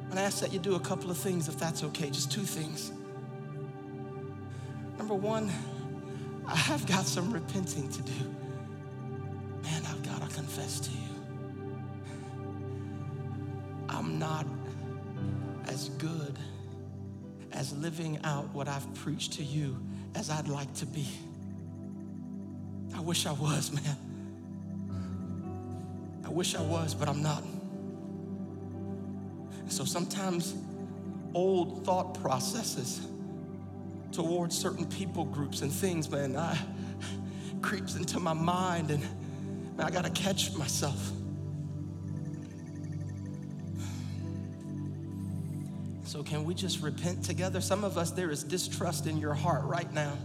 And 0.09 0.17
I 0.17 0.21
ask 0.21 0.39
that 0.39 0.53
you 0.53 0.59
do 0.59 0.75
a 0.75 0.79
couple 0.79 1.11
of 1.11 1.17
things 1.17 1.49
if 1.49 1.59
that's 1.59 1.83
okay, 1.83 2.09
just 2.09 2.31
two 2.31 2.43
things. 2.43 2.93
Number 4.97 5.15
one, 5.15 5.51
I 6.47 6.55
have 6.55 6.85
got 6.87 7.05
some 7.05 7.33
repenting 7.33 7.89
to 7.89 8.01
do. 8.03 8.35
Man, 9.63 9.81
I've 9.85 10.03
got 10.03 10.21
to 10.21 10.33
confess 10.33 10.79
to 10.79 10.91
you. 10.91 11.75
I'm 13.89 14.17
not 14.17 14.45
as 15.67 15.89
good 15.89 16.37
as 17.53 17.73
living 17.73 18.19
out 18.23 18.53
what 18.53 18.67
I've 18.67 18.91
preached 18.95 19.33
to 19.33 19.43
you 19.43 19.77
as 20.15 20.29
I'd 20.29 20.47
like 20.47 20.73
to 20.75 20.85
be. 20.85 21.07
I 22.95 22.99
wish 23.01 23.25
I 23.25 23.31
was, 23.31 23.71
man. 23.71 23.97
I 26.25 26.29
wish 26.29 26.55
I 26.55 26.61
was, 26.61 26.93
but 26.93 27.07
I'm 27.07 27.21
not. 27.21 27.43
So 29.67 29.85
sometimes 29.85 30.55
old 31.33 31.83
thought 31.85 32.21
processes 32.21 33.07
towards 34.11 34.57
certain 34.57 34.85
people 34.85 35.25
groups 35.25 35.61
and 35.61 35.71
things, 35.71 36.09
man, 36.09 36.35
I, 36.35 36.57
creeps 37.61 37.95
into 37.95 38.19
my 38.19 38.33
mind 38.33 38.91
and 38.91 39.01
man, 39.77 39.87
I 39.87 39.89
gotta 39.89 40.11
catch 40.11 40.53
myself. 40.55 41.11
So, 46.13 46.21
can 46.21 46.43
we 46.43 46.53
just 46.53 46.83
repent 46.83 47.25
together? 47.25 47.59
Some 47.59 47.83
of 47.83 47.97
us, 47.97 48.11
there 48.11 48.29
is 48.29 48.43
distrust 48.43 49.07
in 49.07 49.17
your 49.17 49.33
heart 49.33 49.63
right 49.63 49.91
now 49.91 50.15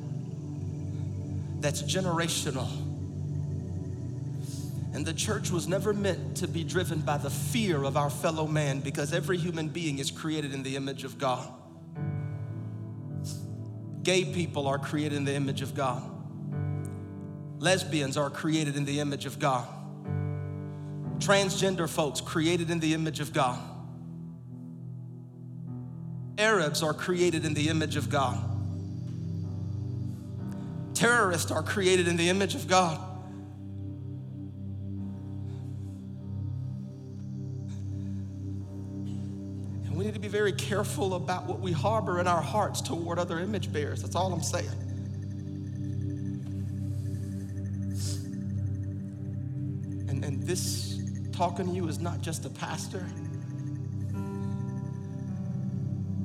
that's 1.61 1.83
generational. 1.83 2.69
And 4.93 5.07
the 5.07 5.15
church 5.15 5.51
was 5.51 5.67
never 5.67 5.95
meant 5.95 6.37
to 6.37 6.47
be 6.47 6.63
driven 6.63 7.01
by 7.01 7.17
the 7.17 7.31
fear 7.31 7.85
of 7.85 7.97
our 7.97 8.11
fellow 8.11 8.47
man 8.47 8.81
because 8.81 9.15
every 9.15 9.39
human 9.39 9.69
being 9.69 9.99
is 9.99 10.11
created 10.11 10.53
in 10.53 10.63
the 10.63 10.77
image 10.77 11.05
of 11.05 11.17
God. 11.17 11.51
Gay 14.03 14.27
people 14.27 14.67
are 14.67 14.79
created 14.79 15.17
in 15.17 15.25
the 15.25 15.35
image 15.35 15.63
of 15.63 15.75
God. 15.75 16.03
Lesbians 17.61 18.19
are 18.19 18.29
created 18.29 18.77
in 18.77 18.85
the 18.85 19.01
image 19.01 19.25
of 19.25 19.39
God. 19.39 19.67
Transgender 21.19 21.89
folks 21.89 22.21
created 22.21 22.69
in 22.69 22.79
the 22.79 22.93
image 22.93 23.21
of 23.21 23.33
God. 23.33 23.59
Arabs 26.39 26.85
are 26.85 26.95
created 26.95 27.45
in 27.45 27.53
the 27.53 27.69
image 27.69 27.97
of 27.97 28.09
God. 28.09 28.39
Terrorists 30.95 31.51
are 31.51 31.65
created 31.65 32.07
in 32.07 32.17
the 32.17 32.29
image 32.29 32.55
of 32.55 32.69
God. 32.69 32.99
And 39.85 39.97
we 39.97 40.05
need 40.05 40.15
to 40.15 40.21
be 40.21 40.29
very 40.29 40.53
careful 40.53 41.15
about 41.15 41.47
what 41.47 41.59
we 41.59 41.73
harbor 41.73 42.21
in 42.21 42.29
our 42.29 42.41
hearts 42.41 42.81
toward 42.81 43.19
other 43.19 43.41
image 43.41 43.73
bearers. 43.73 44.03
That's 44.03 44.15
all 44.15 44.33
I'm 44.33 44.43
saying. 44.43 44.69
And, 50.09 50.25
and 50.25 50.43
this 50.45 51.01
talking 51.33 51.67
to 51.67 51.73
you 51.73 51.89
is 51.89 51.99
not 51.99 52.21
just 52.21 52.45
a 52.45 52.51
pastor 52.51 53.05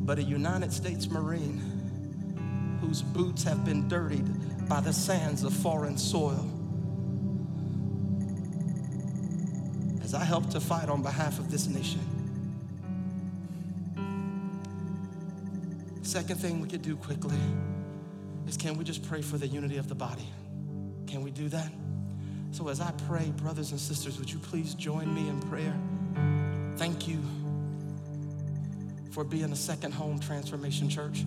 but 0.05 0.19
a 0.19 0.23
United 0.23 0.71
States 0.71 1.09
Marine 1.09 2.77
whose 2.81 3.01
boots 3.01 3.43
have 3.43 3.63
been 3.63 3.87
dirtied 3.87 4.67
by 4.67 4.81
the 4.81 4.91
sands 4.91 5.43
of 5.43 5.53
foreign 5.53 5.97
soil. 5.97 6.49
As 10.03 10.13
I 10.13 10.23
help 10.23 10.49
to 10.49 10.59
fight 10.59 10.89
on 10.89 11.01
behalf 11.01 11.39
of 11.39 11.49
this 11.49 11.67
nation. 11.67 12.01
Second 16.01 16.35
thing 16.35 16.59
we 16.59 16.67
could 16.67 16.81
do 16.81 16.97
quickly 16.97 17.37
is 18.45 18.57
can 18.57 18.77
we 18.77 18.83
just 18.83 19.07
pray 19.07 19.21
for 19.21 19.37
the 19.37 19.47
unity 19.47 19.77
of 19.77 19.87
the 19.87 19.95
body? 19.95 20.27
Can 21.07 21.23
we 21.23 21.31
do 21.31 21.47
that? 21.49 21.71
So 22.51 22.67
as 22.67 22.81
I 22.81 22.91
pray, 23.07 23.31
brothers 23.37 23.71
and 23.71 23.79
sisters, 23.79 24.19
would 24.19 24.31
you 24.31 24.39
please 24.39 24.75
join 24.75 25.13
me 25.13 25.29
in 25.29 25.39
prayer? 25.41 25.73
Thank 26.77 27.07
you 27.07 27.19
for 29.13 29.23
being 29.23 29.51
a 29.51 29.55
second 29.55 29.91
home 29.91 30.19
transformation 30.19 30.89
church. 30.89 31.23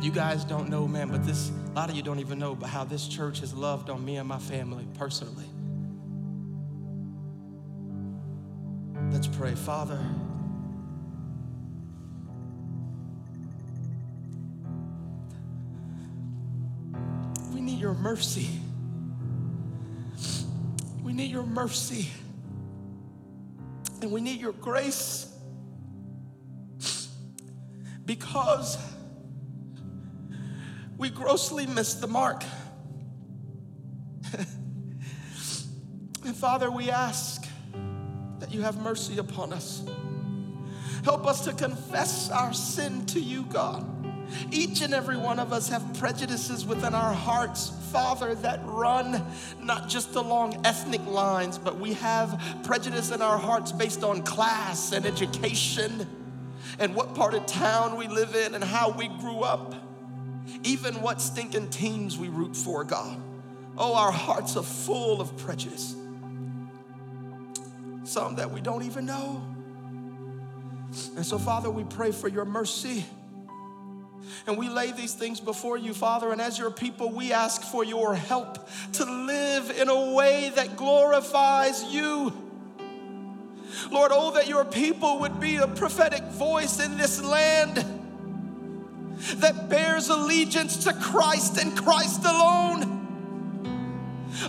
You 0.00 0.12
guys 0.12 0.44
don't 0.44 0.68
know, 0.68 0.86
man, 0.86 1.08
but 1.08 1.24
this, 1.24 1.50
a 1.50 1.72
lot 1.72 1.90
of 1.90 1.96
you 1.96 2.02
don't 2.04 2.20
even 2.20 2.38
know, 2.38 2.54
but 2.54 2.68
how 2.68 2.84
this 2.84 3.08
church 3.08 3.40
has 3.40 3.52
loved 3.52 3.90
on 3.90 4.04
me 4.04 4.16
and 4.16 4.28
my 4.28 4.38
family 4.38 4.86
personally. 4.96 5.44
Let's 9.10 9.26
pray. 9.26 9.56
Father, 9.56 9.98
we 17.52 17.60
need 17.60 17.80
your 17.80 17.94
mercy. 17.94 18.48
We 21.02 21.12
need 21.12 21.32
your 21.32 21.42
mercy. 21.42 22.08
And 24.00 24.12
we 24.12 24.20
need 24.20 24.40
your 24.40 24.52
grace 24.52 25.32
because 28.04 28.78
we 30.96 31.10
grossly 31.10 31.66
missed 31.66 32.00
the 32.00 32.06
mark. 32.06 32.42
and 36.24 36.36
Father, 36.36 36.70
we 36.70 36.90
ask 36.90 37.46
that 38.38 38.52
you 38.52 38.62
have 38.62 38.78
mercy 38.78 39.18
upon 39.18 39.52
us. 39.52 39.84
Help 41.04 41.26
us 41.26 41.44
to 41.44 41.52
confess 41.52 42.30
our 42.30 42.52
sin 42.52 43.04
to 43.06 43.20
you, 43.20 43.44
God. 43.44 43.97
Each 44.50 44.82
and 44.82 44.92
every 44.92 45.16
one 45.16 45.38
of 45.38 45.52
us 45.52 45.68
have 45.68 45.82
prejudices 45.98 46.66
within 46.66 46.94
our 46.94 47.12
hearts, 47.12 47.72
Father, 47.90 48.34
that 48.36 48.60
run 48.64 49.24
not 49.62 49.88
just 49.88 50.14
along 50.14 50.60
ethnic 50.66 51.04
lines, 51.06 51.58
but 51.58 51.78
we 51.78 51.94
have 51.94 52.40
prejudice 52.62 53.10
in 53.10 53.22
our 53.22 53.38
hearts 53.38 53.72
based 53.72 54.04
on 54.04 54.22
class 54.22 54.92
and 54.92 55.06
education 55.06 56.06
and 56.78 56.94
what 56.94 57.14
part 57.14 57.34
of 57.34 57.46
town 57.46 57.96
we 57.96 58.06
live 58.08 58.34
in 58.34 58.54
and 58.54 58.62
how 58.62 58.90
we 58.90 59.08
grew 59.08 59.40
up, 59.40 59.74
even 60.62 61.00
what 61.00 61.20
stinking 61.20 61.70
teams 61.70 62.18
we 62.18 62.28
root 62.28 62.56
for, 62.56 62.84
God. 62.84 63.20
Oh, 63.76 63.94
our 63.94 64.12
hearts 64.12 64.56
are 64.56 64.62
full 64.62 65.20
of 65.20 65.36
prejudice, 65.38 65.94
some 68.04 68.36
that 68.36 68.50
we 68.50 68.60
don't 68.60 68.82
even 68.82 69.06
know. 69.06 69.42
And 71.16 71.24
so, 71.24 71.38
Father, 71.38 71.70
we 71.70 71.84
pray 71.84 72.12
for 72.12 72.28
your 72.28 72.44
mercy. 72.44 73.04
And 74.46 74.56
we 74.56 74.68
lay 74.68 74.92
these 74.92 75.14
things 75.14 75.40
before 75.40 75.76
you, 75.76 75.94
Father. 75.94 76.32
And 76.32 76.40
as 76.40 76.58
your 76.58 76.70
people, 76.70 77.10
we 77.10 77.32
ask 77.32 77.62
for 77.62 77.84
your 77.84 78.14
help 78.14 78.68
to 78.94 79.04
live 79.04 79.70
in 79.70 79.88
a 79.88 80.12
way 80.12 80.52
that 80.54 80.76
glorifies 80.76 81.84
you. 81.84 82.32
Lord, 83.90 84.10
oh, 84.14 84.32
that 84.32 84.48
your 84.48 84.64
people 84.64 85.20
would 85.20 85.38
be 85.40 85.56
a 85.56 85.66
prophetic 85.66 86.22
voice 86.24 86.80
in 86.80 86.96
this 86.96 87.22
land 87.22 87.84
that 89.36 89.68
bears 89.68 90.08
allegiance 90.08 90.84
to 90.84 90.92
Christ 90.92 91.58
and 91.58 91.76
Christ 91.76 92.24
alone. 92.24 92.97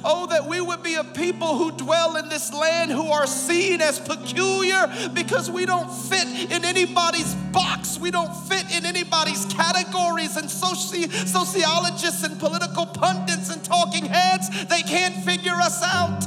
Oh, 0.04 0.28
that 0.28 0.46
we 0.46 0.62
would 0.62 0.84
be 0.84 0.96
a 0.96 1.04
people 1.04 1.58
who 1.58 1.72
dwell 1.72 2.18
in 2.18 2.30
this 2.30 2.54
land 2.54 2.92
who 2.92 3.08
are 3.12 3.28
seen 3.28 3.82
as 3.82 4.00
peculiar 4.00 4.92
because 5.14 5.50
we 5.50 5.66
don't 5.66 5.90
fit 5.90 6.28
in 6.52 6.66
anybody's 6.66 7.34
box. 7.52 7.98
We 8.00 8.12
don't 8.12 8.34
fit 8.48 8.66
in 8.72 8.86
anybody's 8.86 9.46
categories. 9.46 10.38
And 10.38 10.48
soci- 10.48 11.12
sociologists 11.12 12.24
and 12.24 12.40
political 12.40 12.86
pundits 12.86 13.50
and 13.50 13.64
talking 13.64 14.06
heads, 14.06 14.50
they 14.66 14.82
can't 14.82 15.16
figure 15.24 15.56
us 15.56 15.82
out. 15.84 16.26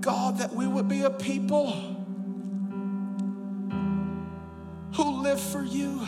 God, 0.00 0.38
that 0.38 0.54
we 0.54 0.66
would 0.66 0.88
be 0.88 1.02
a 1.02 1.10
people 1.10 1.72
who 4.92 5.22
live 5.22 5.40
for 5.40 5.64
you. 5.64 6.06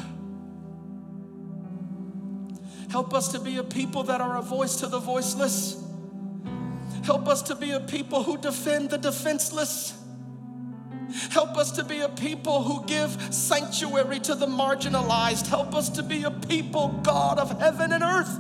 Help 2.91 3.15
us 3.15 3.29
to 3.33 3.41
be 3.41 3.57
a 3.57 3.65
people 3.65 4.03
that 4.05 4.21
are 4.21 4.37
a 4.39 4.43
voice 4.43 4.77
to 4.77 4.87
the 4.87 4.99
voiceless. 4.99 5.83
Help 7.05 7.29
us 7.29 7.43
to 7.43 7.55
be 7.55 7.71
a 7.71 7.81
people 7.81 8.23
who 8.23 8.37
defend 8.39 8.91
the 8.91 8.99
defenseless. 8.99 10.03
Help 11.31 11.57
us 11.57 11.71
to 11.73 11.85
be 11.85 12.01
a 12.01 12.09
people 12.09 12.63
who 12.63 12.85
give 12.87 13.33
sanctuary 13.33 14.19
to 14.21 14.35
the 14.35 14.47
marginalized. 14.47 15.47
Help 15.47 15.75
us 15.75 15.89
to 15.91 16.03
be 16.03 16.25
a 16.25 16.31
people, 16.31 16.89
God 17.03 17.39
of 17.39 17.61
heaven 17.61 17.93
and 17.93 18.03
earth, 18.03 18.39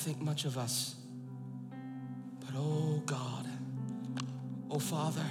think 0.00 0.18
much 0.22 0.46
of 0.46 0.56
us. 0.56 0.94
But 2.40 2.54
oh 2.56 3.02
God, 3.04 3.46
oh 4.70 4.78
Father, 4.78 5.26